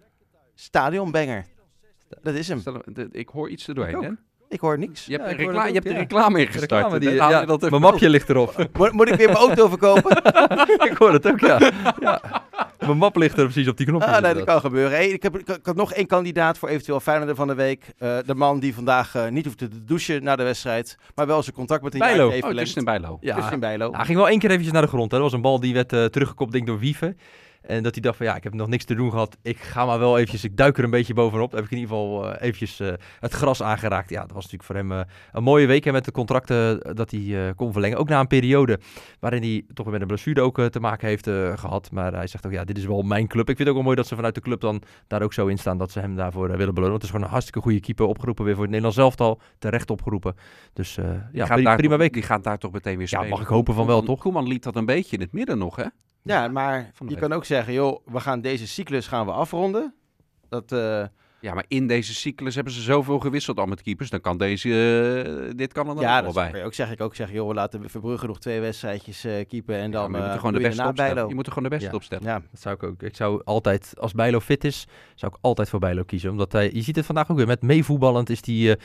[0.54, 1.46] Stadionbanger.
[2.22, 2.62] Dat is hem.
[3.10, 4.10] Ik hoor iets er doorheen, hè?
[4.52, 5.06] Ik hoor niks.
[5.06, 6.70] Je hebt, ja, recla je hebt de reclame ingestart.
[6.70, 8.66] Reclame die, ja, dat mijn mapje ligt erop.
[8.78, 10.16] moet, moet, ik weer mijn auto verkopen?
[10.90, 11.72] ik hoor het ook, ja.
[12.86, 14.02] Mijn map ligt er precies op die knop.
[14.02, 14.92] Ah, nee, dat kan gebeuren.
[14.92, 17.92] Hey, ik, heb, ik, had nog één kandidaat voor eventueel Feyenoord van de week.
[17.98, 21.42] Uh, de man die vandaag uh, niet hoeft te douchen na de wedstrijd, maar wel
[21.42, 22.30] zijn contact met de Bijlo.
[22.30, 23.18] heeft oh, in Bijlo.
[23.20, 23.92] Ja, Bijlo.
[23.92, 25.10] hij ging wel één keer eventjes naar de grond.
[25.10, 25.16] Hè.
[25.16, 27.16] Dat was een bal die werd uh, teruggekopt denk door Wieven.
[27.62, 29.36] En dat hij dacht van ja, ik heb nog niks te doen gehad.
[29.42, 31.50] Ik ga maar wel eventjes, ik duik er een beetje bovenop.
[31.50, 34.10] Dan heb ik in ieder geval uh, eventjes uh, het gras aangeraakt.
[34.10, 35.00] Ja, dat was natuurlijk voor hem uh,
[35.32, 35.86] een mooie week.
[35.86, 37.98] En met de contracten dat hij kon verlengen.
[37.98, 38.78] Ook na een periode
[39.20, 41.90] waarin hij toch met een blessure ook te maken heeft gehad.
[41.90, 43.48] Maar hij zegt ook ja, dit is wel mijn club.
[43.48, 45.46] Ik vind het ook wel mooi dat ze vanuit de club dan daar ook zo
[45.46, 46.90] in staan dat ze hem daarvoor willen belonen.
[46.90, 49.40] Want het is gewoon een hartstikke goede keeper opgeroepen weer voor het Nederlands elftal.
[49.58, 50.34] Terecht opgeroepen.
[50.72, 50.98] Dus
[51.32, 52.12] ja, prima, prima week.
[52.12, 53.24] Die gaat daar toch meteen weer spelen.
[53.24, 54.20] Ja, mag ik hopen van wel toch?
[54.20, 55.84] Koeman liet dat een beetje in het midden nog hè?
[56.22, 59.94] Ja, maar je kan ook zeggen, joh, we gaan deze cyclus gaan we afronden.
[60.48, 61.04] Dat, uh...
[61.40, 64.10] Ja, maar in deze cyclus hebben ze zoveel gewisseld al met keepers.
[64.10, 66.50] Dan kan deze, uh, dit kan er dan ja, wel bij.
[66.54, 69.76] Ja, ook zeg ik ook zeggen, joh, we laten Verbrugge nog twee wedstrijdjes uh, keepen
[69.76, 71.28] en dan ja, je moet er gewoon de beste opstellen.
[71.28, 71.96] Je moet er gewoon de beste ja.
[71.96, 72.24] opstellen.
[72.24, 73.02] Ja, dat zou ik ook.
[73.02, 76.30] Ik zou altijd, als Bijlo fit is, zou ik altijd voor Bijlo kiezen.
[76.30, 78.78] Omdat hij, je ziet het vandaag ook weer, met meevoetballend is hij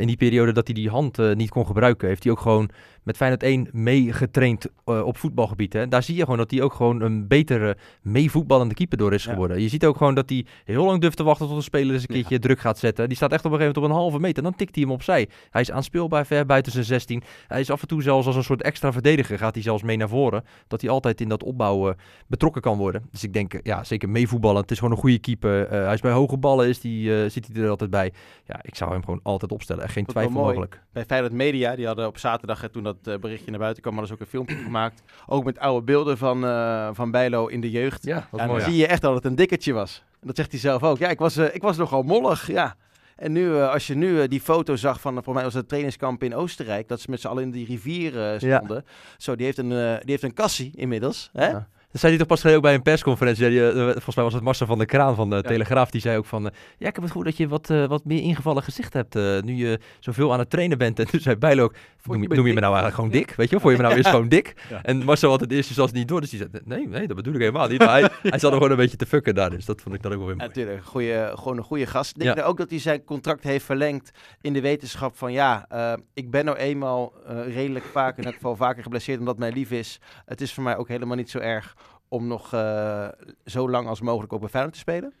[0.00, 2.70] in die periode dat hij die hand niet kon gebruiken, heeft hij ook gewoon
[3.02, 5.72] met Feyenoord 1 meegetraind uh, op voetbalgebied.
[5.72, 5.88] Hè.
[5.88, 9.60] Daar zie je gewoon dat hij ook gewoon een betere meevoetballende keeper door is geworden.
[9.60, 12.02] Je ziet ook gewoon dat hij heel lang durft te wachten tot een speler eens
[12.02, 13.08] een keertje druk gaat zetten.
[13.08, 14.42] Die staat echt op een gegeven moment op een halve meter.
[14.42, 15.28] Dan tikt hij hem opzij.
[15.50, 17.22] Hij is aanspeelbaar ver buiten zijn 16.
[17.46, 19.38] Hij is af en toe zelfs als een soort extra verdediger.
[19.38, 20.44] Gaat hij zelfs mee naar voren.
[20.68, 23.02] Dat hij altijd in dat opbouwen betrokken kan worden.
[23.10, 24.60] Dus ik denk, ja, zeker meevoetballen.
[24.60, 25.64] Het is gewoon een goede keeper.
[25.64, 28.12] Uh, hij is bij hoge ballen, is die, uh, zit hij er altijd bij.
[28.46, 29.84] Ja, ik zou hem gewoon altijd opstellen.
[29.84, 30.80] Echt geen twijfel mogelijk.
[30.92, 34.10] Bij Feyenoord Media, die hadden op zaterdag, toen dat uh, berichtje naar buiten kwam, hadden
[34.10, 35.02] ze ook een filmpje gemaakt.
[35.26, 38.04] Ook met oude beelden van, uh, van Bijlo in de jeugd.
[38.04, 40.04] Ja, en dan zie je echt dat het een dikketje was.
[40.20, 40.98] En dat zegt hij zelf ook.
[40.98, 42.76] Ja, ik was, uh, ik was nogal mollig, ja.
[43.16, 46.22] En nu, uh, als je nu die foto zag van, voor mij was het trainingskamp
[46.22, 48.84] in Oostenrijk, dat ze met z'n allen in die rivier stonden.
[48.86, 48.92] Ja.
[49.16, 51.30] Zo, die heeft een, die heeft een kassie inmiddels.
[51.32, 51.46] Hè?
[51.46, 51.68] Ja.
[51.92, 53.48] Dat zei hij toch pas ook bij een persconferentie.
[53.48, 55.42] Die, uh, volgens mij was het Marcel van der Kraan van de ja.
[55.42, 55.90] Telegraaf.
[55.90, 56.44] Die zei ook van...
[56.44, 59.14] Uh, ja, ik heb het goed dat je wat, uh, wat meer ingevallen gezicht hebt.
[59.44, 60.98] nu je zoveel aan het trainen bent.
[61.02, 61.74] En toen zei Bijlo ook...
[62.02, 63.34] Noem, je, noem je me nou eigenlijk gewoon dik?
[63.34, 64.54] Weet je Vond je me nou eens gewoon dik?
[64.82, 66.20] En Marcel had het eerst zelfs niet door.
[66.20, 66.50] Dus die zei...
[66.64, 67.78] Nee, nee, dat bedoel ik helemaal niet.
[67.78, 69.50] Maar hij, hij zat er gewoon een beetje te fucken daar.
[69.50, 70.48] Dus dat vond ik dan ook wel weer mooi.
[70.48, 72.16] Natuurlijk, goeie, gewoon een goede gast.
[72.16, 74.10] Ik denk ook dat hij zijn contract heeft verlengd
[74.40, 75.32] in de wetenschap van...
[75.32, 75.66] Ja,
[76.14, 77.12] ik ben nou eenmaal
[77.46, 80.00] redelijk vaak, in elk geval vaker geblesseerd omdat mij lief is.
[80.24, 81.74] Het is voor mij ook helemaal niet zo erg
[82.12, 83.08] om nog uh,
[83.44, 85.12] zo lang als mogelijk ook bij Feyenoord te spelen?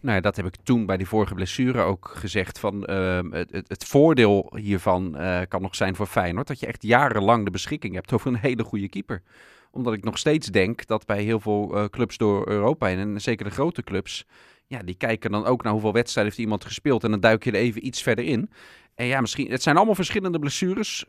[0.00, 2.58] Nou ja, dat heb ik toen bij die vorige blessure ook gezegd.
[2.58, 6.46] Van, uh, het, het, voordeel hiervan uh, kan nog zijn voor Feyenoord...
[6.46, 9.22] dat je echt jarenlang de beschikking hebt over een hele goede keeper.
[9.70, 12.88] Omdat ik nog steeds denk dat bij heel veel uh, clubs door Europa...
[12.88, 14.26] en zeker de grote clubs...
[14.66, 17.04] ja, die kijken dan ook naar hoeveel wedstrijden heeft iemand gespeeld...
[17.04, 18.50] en dan duik je er even iets verder in.
[18.94, 19.50] En ja, misschien...
[19.50, 21.04] Het zijn allemaal verschillende blessures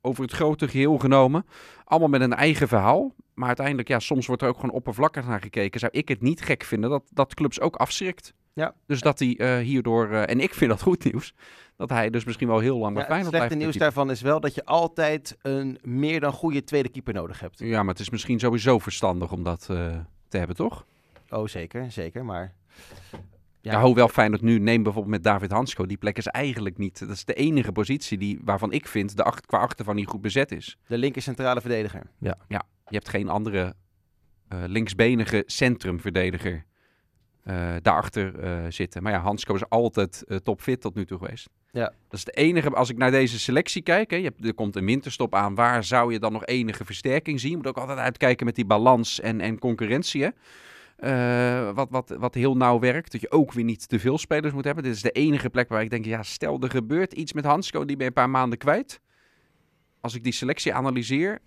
[0.00, 1.46] over het grote geheel genomen.
[1.84, 3.14] Allemaal met een eigen verhaal.
[3.34, 5.80] Maar uiteindelijk, ja, soms wordt er ook gewoon oppervlakkig naar gekeken.
[5.80, 8.34] Zou ik het niet gek vinden dat, dat clubs ook afschrikt.
[8.52, 8.74] Ja.
[8.86, 11.34] Dus dat hij uh, hierdoor, uh, en ik vind dat goed nieuws,
[11.76, 13.50] dat hij dus misschien wel heel lang bij ja, Feyenoord blijft.
[13.50, 17.14] Het slechte nieuws daarvan is wel dat je altijd een meer dan goede tweede keeper
[17.14, 17.58] nodig hebt.
[17.58, 19.96] Ja, maar het is misschien sowieso verstandig om dat uh,
[20.28, 20.86] te hebben, toch?
[21.30, 22.24] Oh, zeker, zeker.
[22.24, 22.54] Maar
[23.60, 26.98] ja, ja hoewel Feyenoord nu, neem bijvoorbeeld met David Hansko, die plek is eigenlijk niet,
[26.98, 30.06] dat is de enige positie die, waarvan ik vind, de acht, qua achter van die
[30.06, 30.76] goed bezet is.
[30.86, 32.02] De linker centrale verdediger.
[32.18, 32.38] Ja.
[32.48, 33.74] Ja, je hebt geen andere
[34.52, 36.64] uh, linksbenige centrumverdediger
[37.44, 39.02] uh, daarachter uh, zitten.
[39.02, 41.48] Maar ja, Hansko is altijd topfit tot nu toe geweest.
[41.72, 41.84] Ja.
[41.84, 44.76] Dat is de enige, als ik naar deze selectie kijk, hè, je hebt, er komt
[44.76, 47.50] een winterstop aan, waar zou je dan nog enige versterking zien?
[47.50, 50.22] Je moet ook altijd uitkijken met die balans en, en concurrentie.
[50.22, 50.28] Hè?
[51.04, 53.12] Uh, wat, wat, wat heel nauw werkt.
[53.12, 54.84] Dat je ook weer niet te veel spelers moet hebben.
[54.84, 57.84] Dit is de enige plek waar ik denk, ja, stel er gebeurt iets met Hansko,
[57.84, 59.00] die ben je een paar maanden kwijt.
[60.00, 61.38] Als ik die selectie analyseer,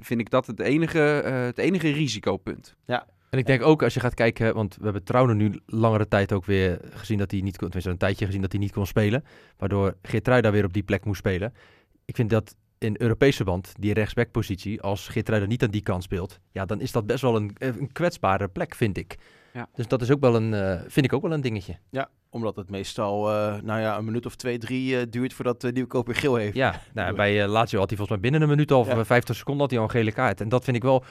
[0.00, 2.76] vind ik dat het enige, uh, het enige risicopunt.
[2.86, 3.06] Ja.
[3.30, 6.32] En ik denk ook als je gaat kijken, want we hebben Trouwen nu langere tijd
[6.32, 8.86] ook weer gezien dat hij niet kon, tenminste een tijdje gezien dat hij niet kon
[8.86, 9.24] spelen.
[9.56, 11.54] Waardoor Geertrui daar weer op die plek moest spelen.
[12.04, 16.38] Ik vind dat in Europese band, die rechtsbackpositie, als Geertruiden niet aan die kant speelt,
[16.52, 19.16] ja, dan is dat best wel een, een kwetsbare plek, vind ik.
[19.54, 19.68] Ja.
[19.74, 21.76] Dus dat is ook wel een, uh, vind ik ook wel een dingetje.
[21.90, 25.60] Ja, omdat het meestal uh, nou ja, een minuut of twee, drie uh, duurt voordat
[25.60, 26.54] de nieuwkoper geel heeft.
[26.56, 29.04] Ja, nou, bij Lazio had hij volgens mij binnen een minuut of ja.
[29.04, 30.40] 50 seconden had hij al een gele kaart.
[30.40, 31.04] En dat vind ik wel,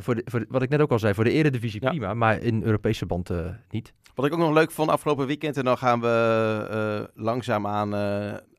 [0.00, 1.88] voor, de, voor de, wat ik net ook al zei, voor de eredivisie ja.
[1.88, 3.30] prima, maar in Europese band
[3.70, 3.92] niet.
[4.14, 7.92] Wat ik ook nog leuk vond afgelopen weekend, en dan gaan we langzaam aan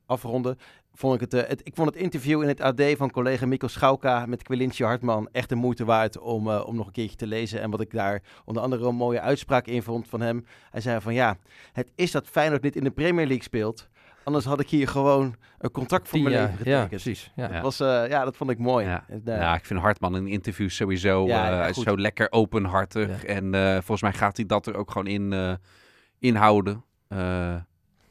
[0.06, 0.58] afronden,
[1.00, 3.68] vond ik het, uh, het, ik vond het interview in het AD van collega Mikkel
[3.68, 7.28] Schauka met Quilintje Hartman echt de moeite waard om, uh, om nog een keertje te
[7.28, 7.62] lezen.
[7.62, 10.46] En wat ik daar onder andere een mooie uitspraak in vond van hem.
[10.70, 11.38] Hij zei van ja,
[11.74, 13.90] het is dat Feyenoord niet in de Premier League speelt.
[14.24, 16.76] Anders had ik hier gewoon een contract voor mijn leven getekend.
[16.76, 17.32] Ja, precies.
[17.36, 17.48] Ja.
[17.48, 18.86] Dat, was, uh, ja, dat vond ik mooi.
[18.86, 23.24] Ja, ja ik vind Hartman in interviews sowieso ja, uh, zo lekker openhartig.
[23.24, 25.58] En uh, volgens mij gaat hij dat er ook gewoon in
[26.20, 26.84] inhouden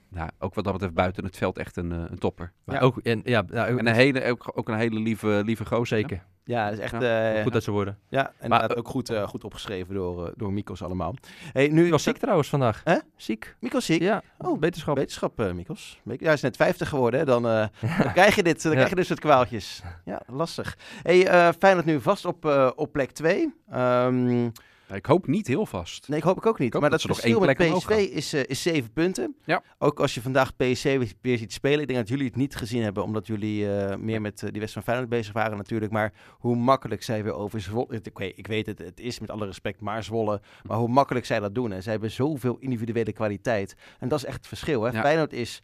[0.08, 2.52] nou, ook wat dat betreft buiten het veld echt een, een topper.
[2.64, 5.86] Ja, ook, en, ja, nou, en een hele, ook, ook een hele lieve, lieve gozer.
[5.86, 6.24] Zeker.
[6.48, 6.92] Ja, is echt...
[7.00, 7.98] Ja, uh, goed dat ze worden.
[8.08, 11.14] Ja, en maar, ook goed, uh, goed opgeschreven door, uh, door Mikos allemaal.
[11.52, 12.80] Hey, nu was ziek trouwens vandaag.
[12.84, 12.96] Hè?
[13.16, 13.56] Ziek.
[13.60, 14.02] Mikos ziek?
[14.02, 14.22] Ja.
[14.38, 14.94] Oh, beterschap.
[14.94, 16.00] Beterschap, uh, Mikos.
[16.04, 17.26] Ja, hij is net 50 geworden, hè?
[17.26, 17.42] Dan,
[18.02, 18.62] dan krijg je dit.
[18.62, 19.82] Dan krijg je dus het kwaaltjes.
[20.04, 20.78] Ja, lastig.
[21.02, 23.54] Hey, Feyenoord nu vast op, op plek 2.
[23.74, 24.52] Um,
[24.96, 26.08] ik hoop niet heel vast.
[26.08, 26.74] Nee, ik hoop ik ook niet.
[26.74, 29.36] Ik maar dat, dat verschil met PSV is, uh, is zeven punten.
[29.44, 29.62] Ja.
[29.78, 31.80] Ook als je vandaag PSV weer ziet spelen.
[31.80, 34.60] Ik denk dat jullie het niet gezien hebben, omdat jullie uh, meer met uh, die
[34.60, 35.92] West van Feyenoord bezig waren natuurlijk.
[35.92, 38.00] Maar hoe makkelijk zij weer over Zwolle...
[38.02, 40.40] Ik weet, ik weet het, het is met alle respect maar Zwolle.
[40.62, 41.72] Maar hoe makkelijk zij dat doen.
[41.72, 43.76] En zij hebben zoveel individuele kwaliteit.
[43.98, 44.82] En dat is echt het verschil.
[44.82, 44.90] Hè?
[44.90, 45.00] Ja.
[45.00, 45.62] Feyenoord is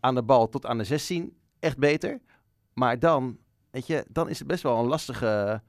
[0.00, 2.20] aan de bal tot aan de 16 echt beter.
[2.72, 3.38] Maar dan,
[3.70, 5.62] weet je, dan is het best wel een lastige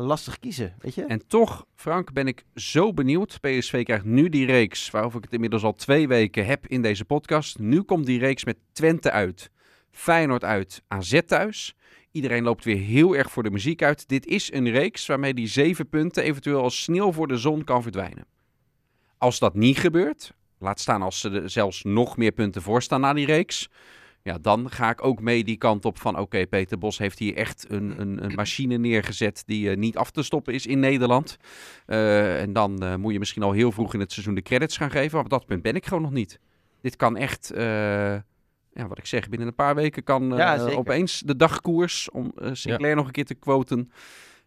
[0.00, 1.04] lastig kiezen, weet je.
[1.04, 3.40] En toch, Frank, ben ik zo benieuwd.
[3.40, 7.04] PSV krijgt nu die reeks, waarover ik het inmiddels al twee weken heb in deze
[7.04, 7.58] podcast.
[7.58, 9.50] Nu komt die reeks met Twente uit,
[9.90, 11.74] Feyenoord uit, AZ thuis.
[12.10, 14.08] Iedereen loopt weer heel erg voor de muziek uit.
[14.08, 17.82] Dit is een reeks waarmee die zeven punten eventueel als sneeuw voor de zon kan
[17.82, 18.26] verdwijnen.
[19.18, 23.00] Als dat niet gebeurt, laat staan als ze er zelfs nog meer punten voor staan
[23.00, 23.68] na die reeks,
[24.22, 26.18] ja, dan ga ik ook mee die kant op van...
[26.18, 29.42] oké, Peter Bos heeft hier echt een, een, een machine neergezet...
[29.46, 31.36] die uh, niet af te stoppen is in Nederland.
[31.86, 34.76] Uh, en dan uh, moet je misschien al heel vroeg in het seizoen de credits
[34.76, 35.14] gaan geven.
[35.14, 36.38] Maar op dat punt ben ik gewoon nog niet.
[36.80, 37.50] Dit kan echt...
[38.74, 42.10] ja, wat ik zeg, binnen een paar weken kan ja, opeens de dagkoers...
[42.10, 42.94] om Sinclair ja.
[42.94, 43.90] nog een keer te quoten...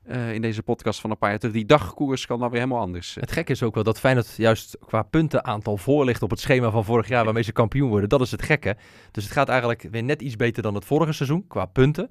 [0.08, 1.56] Uh, in deze podcast van een paar jaar terug.
[1.56, 3.16] Die dagkoers kan dan weer helemaal anders.
[3.20, 6.70] Het gekke is ook wel dat Feyenoord juist qua puntenaantal voor ligt op het schema
[6.70, 8.10] van vorig jaar waarmee ze kampioen worden.
[8.10, 8.76] Dat is het gekke.
[9.12, 12.10] Dus het gaat eigenlijk weer net iets beter dan het vorige seizoen qua punten.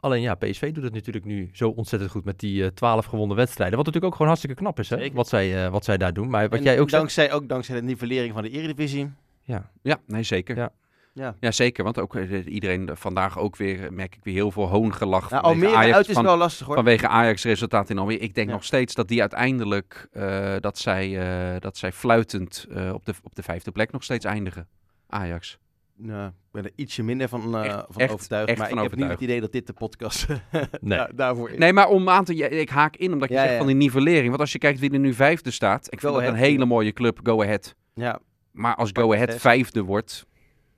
[0.00, 3.36] Alleen ja, PSV doet het natuurlijk nu zo ontzettend goed met die twaalf uh, gewonnen
[3.36, 3.76] wedstrijden.
[3.76, 5.10] Wat natuurlijk ook gewoon hartstikke knap is, hè?
[5.12, 6.30] Wat, zij, uh, wat zij daar doen.
[6.30, 7.36] Maar wat en jij ook dankzij, zegt...
[7.36, 9.10] ook dankzij de nivellering van de Eredivisie.
[9.42, 10.56] Ja, ja nee zeker.
[10.56, 10.72] Ja.
[11.16, 11.34] Ja.
[11.40, 11.84] ja, zeker.
[11.84, 15.30] Want ook iedereen vandaag ook weer, merk ik weer heel veel hoongelach.
[15.30, 16.74] Nou, Almere Ajax, uit is van, wel lastig hoor.
[16.74, 18.18] Vanwege Ajax-resultaat in Almere.
[18.18, 18.52] Ik denk ja.
[18.54, 21.08] nog steeds dat die uiteindelijk, uh, dat, zij,
[21.54, 24.68] uh, dat zij fluitend uh, op, de, op de vijfde plek nog steeds eindigen.
[25.08, 25.58] Ajax.
[25.98, 28.48] Nou, ik ben er ietsje minder van, echt, van echt, overtuigd.
[28.48, 28.90] Echt maar van ik overtuigd.
[28.90, 30.26] heb niet het idee dat dit de podcast
[30.80, 30.98] nee.
[30.98, 31.58] da daarvoor is.
[31.58, 32.34] Nee, maar om aan te...
[32.34, 33.58] Ik haak in omdat je ja, zegt ja.
[33.58, 34.28] van die nivellering.
[34.28, 35.86] Want als je kijkt wie er nu vijfde staat.
[35.92, 37.74] Ik Go vind dat een hele mooie club, Go Ahead.
[37.94, 38.20] Ja.
[38.50, 40.26] Maar als Go Ahead vijfde wordt,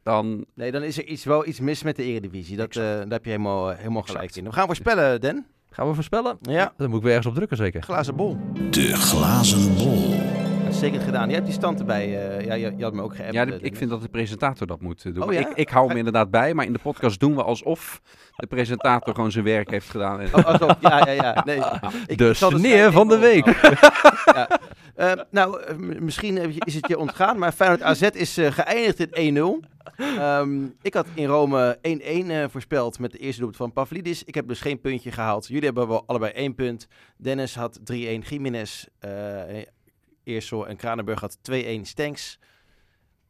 [0.08, 0.44] dan...
[0.54, 2.56] Nee, dan is er iets, wel iets mis met de Eredivisie.
[2.56, 4.44] Dat, uh, daar heb je helemaal, helemaal gelijk in.
[4.44, 5.46] We gaan voorspellen, Den.
[5.70, 6.38] Gaan we voorspellen?
[6.42, 6.72] Ja.
[6.76, 7.82] Dan moet ik weer ergens op drukken zeker.
[7.82, 8.36] Glazen bol.
[8.70, 10.27] De glazen bol.
[10.78, 11.28] Uitstekend gedaan.
[11.28, 12.06] Je hebt die stand erbij.
[12.38, 13.32] uh, ja, je, je, had me ook geappt.
[13.32, 15.22] Ja, uh, ik vind dat de presentator dat moet uh, doen.
[15.22, 15.40] Oh, ja?
[15.40, 18.00] ik, ik hou hem inderdaad bij, maar in de podcast doen we alsof
[18.36, 20.20] de presentator gewoon zijn werk heeft gedaan.
[20.20, 20.34] En...
[20.34, 21.42] Oh, alsof, ja, ja, ja.
[21.44, 21.62] Nee,
[22.06, 23.46] ik De sneer van de week.
[23.46, 23.52] oh.
[24.24, 24.48] ja.
[24.96, 29.68] Uh, nou, misschien is het je ontgaan, maar Feyenoord AZ is uh, geëindigd in 1-0.
[30.20, 31.80] Um, ik had in Rome 1-1
[32.26, 34.24] uh, voorspeld met de eerste doelpunt van Pavlidis.
[34.24, 35.46] Ik heb dus geen puntje gehaald.
[35.46, 36.86] Jullie hebben wel allebei één punt.
[37.16, 37.82] Dennis had 3-1.
[37.92, 38.86] Jiménez
[40.28, 42.38] Eersel en Kranenburg had 2-1 Stanks.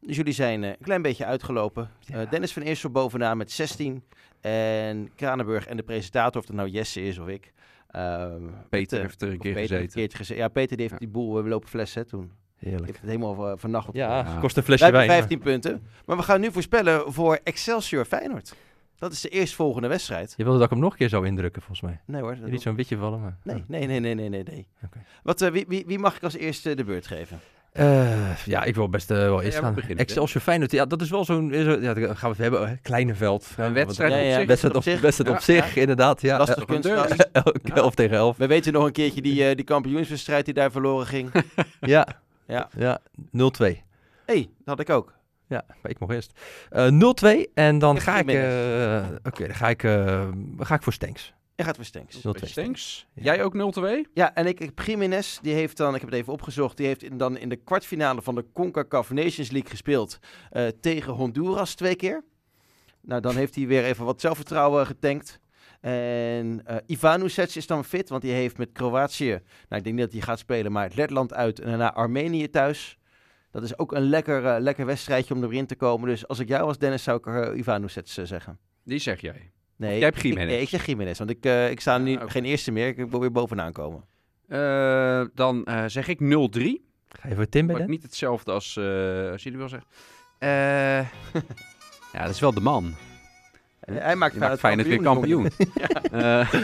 [0.01, 1.89] Dus jullie zijn eh, een klein beetje uitgelopen.
[1.99, 2.21] Ja.
[2.21, 4.03] Eh, Dennis van Eersel bovenaan met 16.
[4.41, 7.53] En Kranenburg en de presentator, of het nou Jesse is of ik.
[7.89, 9.83] ehm, Peter met, heeft er een keer Peter gezeten.
[9.83, 10.43] een keertje gezeten.
[10.43, 10.97] Ja, Peter die heeft Ja.
[11.05, 12.31] die boel we lopen flessen hè, toen.
[12.57, 12.85] Heerlijk.
[12.85, 13.95] heeft het helemaal uh, vernacheld.
[13.95, 14.39] Ja, Ja.
[14.39, 15.09] kost een flesje wijn.
[15.09, 15.83] 15 punten.
[16.05, 18.55] Maar we gaan nu voorspellen voor Excelsior Feyenoord.
[18.99, 20.33] Dat is de eerstvolgende wedstrijd.
[20.37, 21.99] Je wilde dat ik hem nog een keer zou indrukken, volgens mij.
[22.05, 22.35] Nee hoor.
[22.41, 23.37] dat Niet zo'n witje vallen, maar...
[23.43, 24.43] Nee, nee, nee, nee, nee, nee.
[24.43, 24.67] nee.
[24.85, 24.97] Oké.
[25.23, 27.39] Wat, eh, wie, wie, wie mag ik als eerste de beurt geven?
[27.71, 29.73] Eh, ja, ik wil best eh, wel eerst Ja, gaan.
[29.73, 31.51] beginnen, Excelsior Feyenoord, ja, dat is wel zo'n...
[31.53, 32.67] zo- Ja, gaan we het hebben.
[32.69, 33.47] hè, Kleine veld.
[33.57, 34.45] Een wedstrijd Ja, op zich.
[34.47, 35.01] Wedstrijd op, op zich.
[35.01, 36.21] wedstrijd op Ja, zich, inderdaad.
[36.21, 36.37] Ja.
[36.37, 37.11] Lastig kunstgras.
[37.31, 38.37] elk- 11 tegen 11.
[38.37, 41.31] We weten nog een keertje die, eh, die kampioenswedstrijd die daar verloren ging.
[41.79, 42.07] Ja.
[42.47, 42.69] Ja.
[42.77, 42.99] ja.
[43.17, 43.77] 0-2.
[44.25, 45.13] hey, dat had ik ook.
[45.49, 46.39] Ja, maar ik mag eerst.
[46.69, 46.87] Eh
[47.47, 48.27] 0-2 en dan ga ik...
[48.27, 51.33] eh, Oké, dan ga ik, eh, ga ik voor Stanks.
[51.33, 51.35] 0-2.
[51.55, 52.19] Je gaat voor Stenks.
[52.51, 53.07] Stanks.
[53.13, 53.23] Ja.
[53.23, 53.53] Jij ook
[54.07, 54.09] 0-2?
[54.13, 57.03] Ja, en ik, ik Jiménez, die heeft dan, ik heb het even opgezocht, die heeft
[57.03, 60.19] in, dan in de kwartfinale van de CONCACAF Nations League gespeeld
[60.51, 62.23] eh, tegen Honduras twee keer.
[63.01, 65.39] Nou, dan heeft hij weer even wat zelfvertrouwen getankt.
[65.81, 69.97] En eh Ivanovic is dan fit, want die heeft met Kroatië, nou ik denk niet
[69.99, 72.98] dat hij gaat spelen, maar Letland uit en daarna Armenië thuis.
[73.51, 76.09] Dat is ook een lekker, eh, lekker wedstrijdje om erin te komen.
[76.09, 78.57] Dus als ik jou was Dennis, zou ik uh, Ivanovic eh, zeggen.
[78.83, 79.51] Die zeg jij.
[79.75, 80.43] Nee, Jij hebt ik- Gimenez.
[80.43, 82.31] Ik, nee, ik zeg Jiménez, want ik, eh, ik sta nu Ah, oké.
[82.31, 82.87] geen eerste meer.
[82.87, 84.03] Ik wil weer bovenaan komen.
[84.47, 86.87] Eh, dan eh, zeg ik 0-3.
[87.09, 89.87] Ga je voor Tim bij niet hetzelfde als, eh, als jullie wel zeggen.
[90.39, 90.49] Eh,
[92.13, 92.93] ja, dat is wel de man.
[93.93, 95.49] Hij maakt, Die maakt Feyenoord weer kampioen.
[96.11, 96.53] Eh,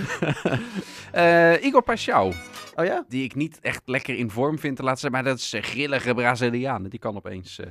[1.53, 2.35] eh, Igor Paixão,
[2.75, 3.05] Oh ja?
[3.07, 5.11] die ik niet echt lekker in vorm vind te laten zijn.
[5.11, 6.83] Maar dat is een grillige Braziliaan.
[6.83, 7.59] Die kan opeens...
[7.59, 7.67] eh,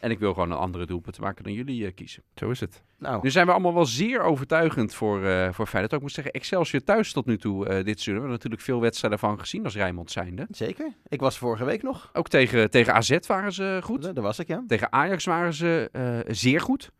[0.00, 2.22] en ik wil gewoon een andere doelpunt maken dan jullie eh, kiezen.
[2.34, 2.82] Zo is het.
[2.98, 5.94] Nou, Nu zijn we allemaal wel zeer overtuigend voor, eh voor Feyenoord.
[5.94, 8.12] Ook moet ik zeggen, Excelsior thuis tot nu toe eh, dit seizoen.
[8.14, 10.46] We hebben natuurlijk veel wedstrijden van gezien als Rijnmond zijnde.
[10.50, 10.92] zeker.
[11.08, 12.10] Ik was vorige week nog.
[12.12, 14.02] Ook tegen, tegen AZ waren ze goed.
[14.02, 14.64] Daar was ik, ja.
[14.66, 16.90] Tegen Ajax waren ze eh, zeer goed.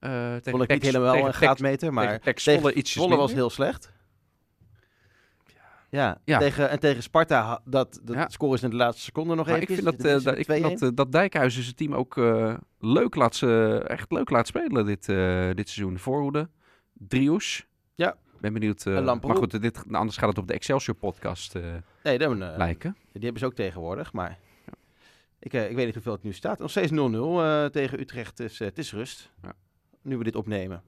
[0.00, 3.92] Eh tegen Vond ik niet helemaal tegen een graadmeter, maar tegen Zwolle was heel slecht.
[5.90, 6.38] Ja, Ja.
[6.38, 8.28] Tegen, en tegen Sparta, dat, dat Ja.
[8.28, 9.60] score is in de laatste seconde nog even.
[9.60, 12.16] ik vind dat, eh, dat, ik vind dat, eh, dat Dijkhuizen zijn team ook
[12.78, 15.06] leuk laat, ze, echt leuk laat spelen dit,
[15.56, 15.92] dit seizoen.
[15.92, 16.48] De voorhoede,
[16.92, 17.66] Drius.
[17.94, 18.16] Ja.
[18.40, 18.84] Ben benieuwd.
[18.84, 21.54] maar goed, dit, anders gaat het op de Excelsior podcast
[22.02, 22.96] nee, dat, lijken.
[23.12, 24.38] die hebben ze ook tegenwoordig, maar
[25.40, 26.58] ik, ik weet niet hoeveel het nu staat.
[26.58, 29.30] Nog steeds 0-0 eh, tegen Utrecht, dus het is rust.
[29.42, 29.52] Ja.
[30.02, 30.82] Nu we dit opnemen.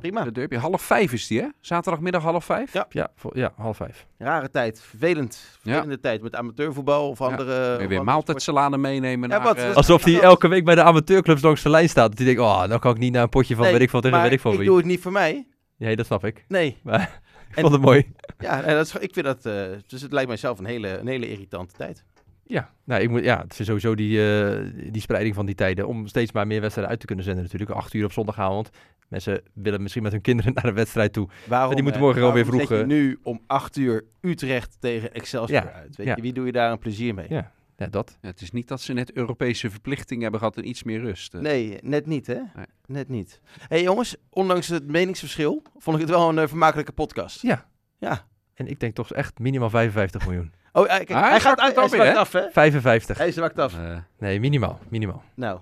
[0.00, 0.22] Prima.
[0.24, 1.46] De derby, half vijf is die hè?
[1.60, 2.72] Zaterdagmiddag half vijf?
[2.72, 2.86] Ja.
[2.88, 4.06] Ja, voor, ja half vijf.
[4.18, 5.36] Rare tijd, vervelend.
[5.60, 7.24] Vervelende tijd met amateurvoetbal of Ja.
[7.24, 7.70] andere...
[7.76, 9.44] Weer, of weer maaltijdsalade meenemen Ja, naar...
[9.46, 12.08] wat- eh, Alsof hij elke week bij de amateurclubs langs de lijn staat.
[12.08, 13.90] Dat hij denkt, oh, dan kan ik niet naar een potje van Nee, weet ik
[13.90, 14.66] veel tegen weet ik veel ik wie.
[14.66, 15.46] doe het niet voor mij.
[15.76, 16.44] Nee, dat snap ik.
[16.48, 16.78] Nee.
[16.82, 18.12] Maar ik En- vond het mooi.
[18.38, 19.46] Ja, dat is, ik vind dat...
[19.46, 22.04] eh, dus het lijkt mijzelf een hele, een hele irritante tijd.
[22.48, 25.86] Ja, nou, ik moet, ja, het is sowieso die, eh, die spreiding van die tijden.
[25.86, 27.70] Om steeds maar meer wedstrijden uit te kunnen zenden natuurlijk.
[27.70, 28.70] Acht uur op zondagavond.
[29.08, 31.28] Mensen willen misschien met hun kinderen naar de wedstrijd toe.
[31.46, 35.62] Waarom, die moeten morgen gewoon weer vroeg, je nu om 8 uur Utrecht tegen Excelsior
[35.62, 35.96] Ja, uit?
[35.96, 36.16] Weet ja.
[36.16, 37.26] je, wie doe je daar een plezier mee?
[37.28, 37.52] Ja.
[37.76, 38.18] Ja, dat.
[38.20, 41.34] ja, het is niet dat ze net Europese verplichtingen hebben gehad en iets meer rust.
[41.34, 41.40] eh.
[41.40, 42.34] Nee, net niet, hè?
[42.34, 42.66] Nee.
[42.86, 43.40] Net niet.
[43.58, 47.42] Hé hey, jongens, ondanks het meningsverschil vond ik het wel een eh, vermakelijke podcast.
[47.42, 47.68] Ja.
[47.98, 48.26] Ja.
[48.54, 50.52] En ik denk toch echt minimaal 55 miljoen.
[50.76, 52.42] Oh, hij, kijk, Ah, hij, hij gaat het hij af, hè?
[52.52, 53.18] 55.
[53.18, 53.74] Hij zwakt af.
[53.74, 54.78] Eh, Nee, minimaal.
[54.88, 55.22] Minimaal.
[55.34, 55.58] Nou,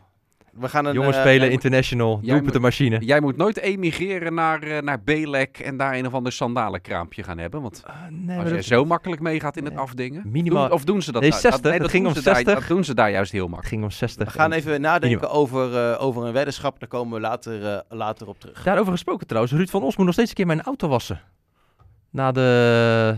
[0.53, 0.95] we gaan een...
[0.95, 2.99] Jongens eh, spelen, international, jij doelpunt de machine.
[2.99, 7.39] jij moet nooit emigreren naar, eh naar Belek en daar een of ander sandalenkraampje gaan
[7.39, 7.63] hebben.
[7.63, 10.23] Want nee, als je dat- zo makkelijk meegaat in het afdingen.
[10.27, 12.19] Minimaal- Doen- of doen ze dat Nee, daar- 60, Dat, het dat ging doen om
[12.19, 12.59] ze daar- 60.
[12.59, 13.69] dat doen ze daar juist heel makkelijk.
[13.69, 14.33] ging om 60.
[14.33, 15.31] We gaan en- even nadenken Minimaal.
[15.41, 16.81] over, eh, over een weddenschap.
[16.81, 18.63] Daar komen we later, eh, later op terug.
[18.63, 19.55] Daarover gesproken trouwens.
[19.55, 21.21] Ruud van Os moet nog steeds een keer mijn auto wassen.
[22.11, 23.17] Na de,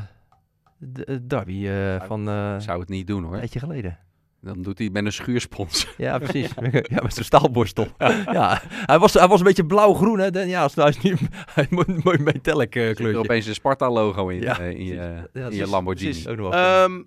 [0.78, 3.36] de eh, derby eh, van eh, zou het niet doen een hoor.
[3.36, 3.98] tijdje geleden.
[4.40, 5.86] Dan doet hij met een schuurspons.
[5.96, 6.50] Ja, precies.
[6.82, 7.86] ja, met zo'n staalborstel.
[8.32, 10.18] ja, hij was, hij was een beetje blauw-groen.
[10.18, 10.26] Hè.
[10.42, 13.02] Ja, als- nou, hij is niet hij moet een mooi metallic eh, Er zit er
[13.02, 13.18] kleurtje.
[13.22, 16.10] opeens een Sparta-logo in, Ja, in je, Ja, in precies, je Lamborghini.
[16.10, 16.28] precies.
[16.28, 16.82] Ook nog wel.
[16.84, 17.02] Ehm,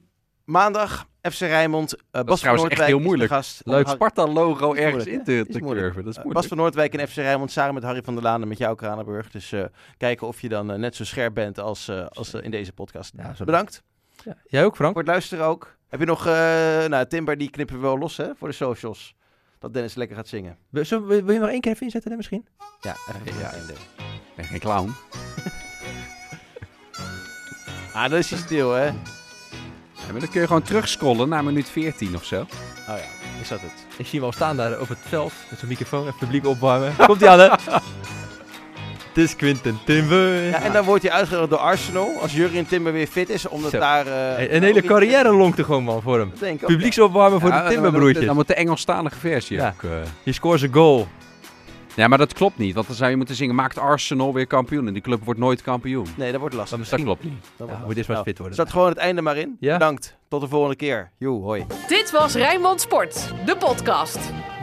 [0.46, 1.94] maandag, FC Rijnmond.
[1.96, 3.32] eh Bas van trouwens echt Noordwijk heel is moeilijk.
[3.32, 3.62] gast.
[3.66, 5.82] Leuk Sparta-logo Is ergens in te, Is te curven.
[5.82, 6.34] Dat is Eh, moeilijk.
[6.34, 8.76] Bas van Noordwijk en FC Rijnmond samen met Harry van der Laan en met jou,
[8.76, 9.30] Kranenburg.
[9.32, 9.64] Dus eh,
[9.98, 13.14] kijken of je dan net zo scherp bent als, als in deze podcast.
[13.18, 13.84] Ja, Bedankt
[14.24, 14.36] Ja.
[14.48, 14.92] Jij ook, Frank?
[14.94, 15.76] voor het luisteren ook.
[15.88, 16.26] Heb je nog...
[16.88, 19.16] nou, Timber die knippen we wel los hè, voor de socials.
[19.60, 20.58] Dat Dennis lekker gaat zingen.
[20.70, 22.48] Wil, we- wil je nog één keer even inzetten, hè, misschien?
[22.82, 23.52] Ja, even Ja.
[24.36, 24.92] ben geen clown.
[27.94, 28.92] Ah, dat is hij stil hè.
[30.20, 32.40] Dan kun je gewoon terugscrollen naar minuut 14 of zo.
[32.40, 32.46] Oh
[32.88, 32.96] ja,
[33.42, 33.72] is dat het.
[33.98, 36.02] Ik zie hem al staan daar op het veld met zijn microfoon.
[36.06, 36.96] Even publiek opwarmen.
[37.08, 37.48] Komt hij aan, hè?
[39.10, 40.44] Het is Quinten Timber.
[40.44, 42.18] Ja, en dan wordt hij uitgenodigd door Arsenal.
[42.22, 43.48] Als Jurgen Timber weer fit is.
[43.48, 43.80] Omdat Zo.
[43.80, 44.08] daar...
[44.38, 46.32] eh, een hele carrière longte gewoon, man, voor hem.
[46.44, 48.26] ook, Publieksopwarmen voor Ja, de dan- Timberbroertjes.
[48.26, 49.74] Dan moet de Engelstalige versie Ja.
[49.78, 49.84] ook...
[49.92, 49.98] eh.
[50.24, 51.08] Je scoort een goal.
[52.00, 52.74] Ja, maar dat klopt niet.
[52.74, 54.88] Want dan zou je moeten zingen, maakt Arsenal weer kampioen.
[54.88, 56.08] En die club wordt nooit kampioen.
[56.18, 56.78] Nee, dat wordt lastig.
[56.78, 57.20] Maar Dat misschien...
[57.20, 57.52] klopt niet.
[57.58, 58.56] Dat Ja, moet eerst maar Nou, fit worden.
[58.56, 59.58] Zet gewoon het einde maar in.
[59.60, 59.74] Ja.
[59.74, 60.18] Bedankt.
[60.28, 61.12] Tot de volgende keer.
[61.18, 61.66] Joe, hoi.
[61.88, 64.20] Dit was Rijnmond Sport, de podcast.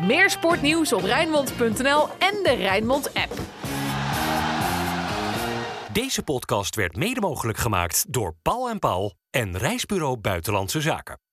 [0.06, 3.32] Meer sportnieuws op Rijnmond.nl en de Rijnmond app.
[5.92, 11.25] Deze podcast werd mede mogelijk gemaakt door Paul en Paul en Reisbureau Buitenlandse Zaken.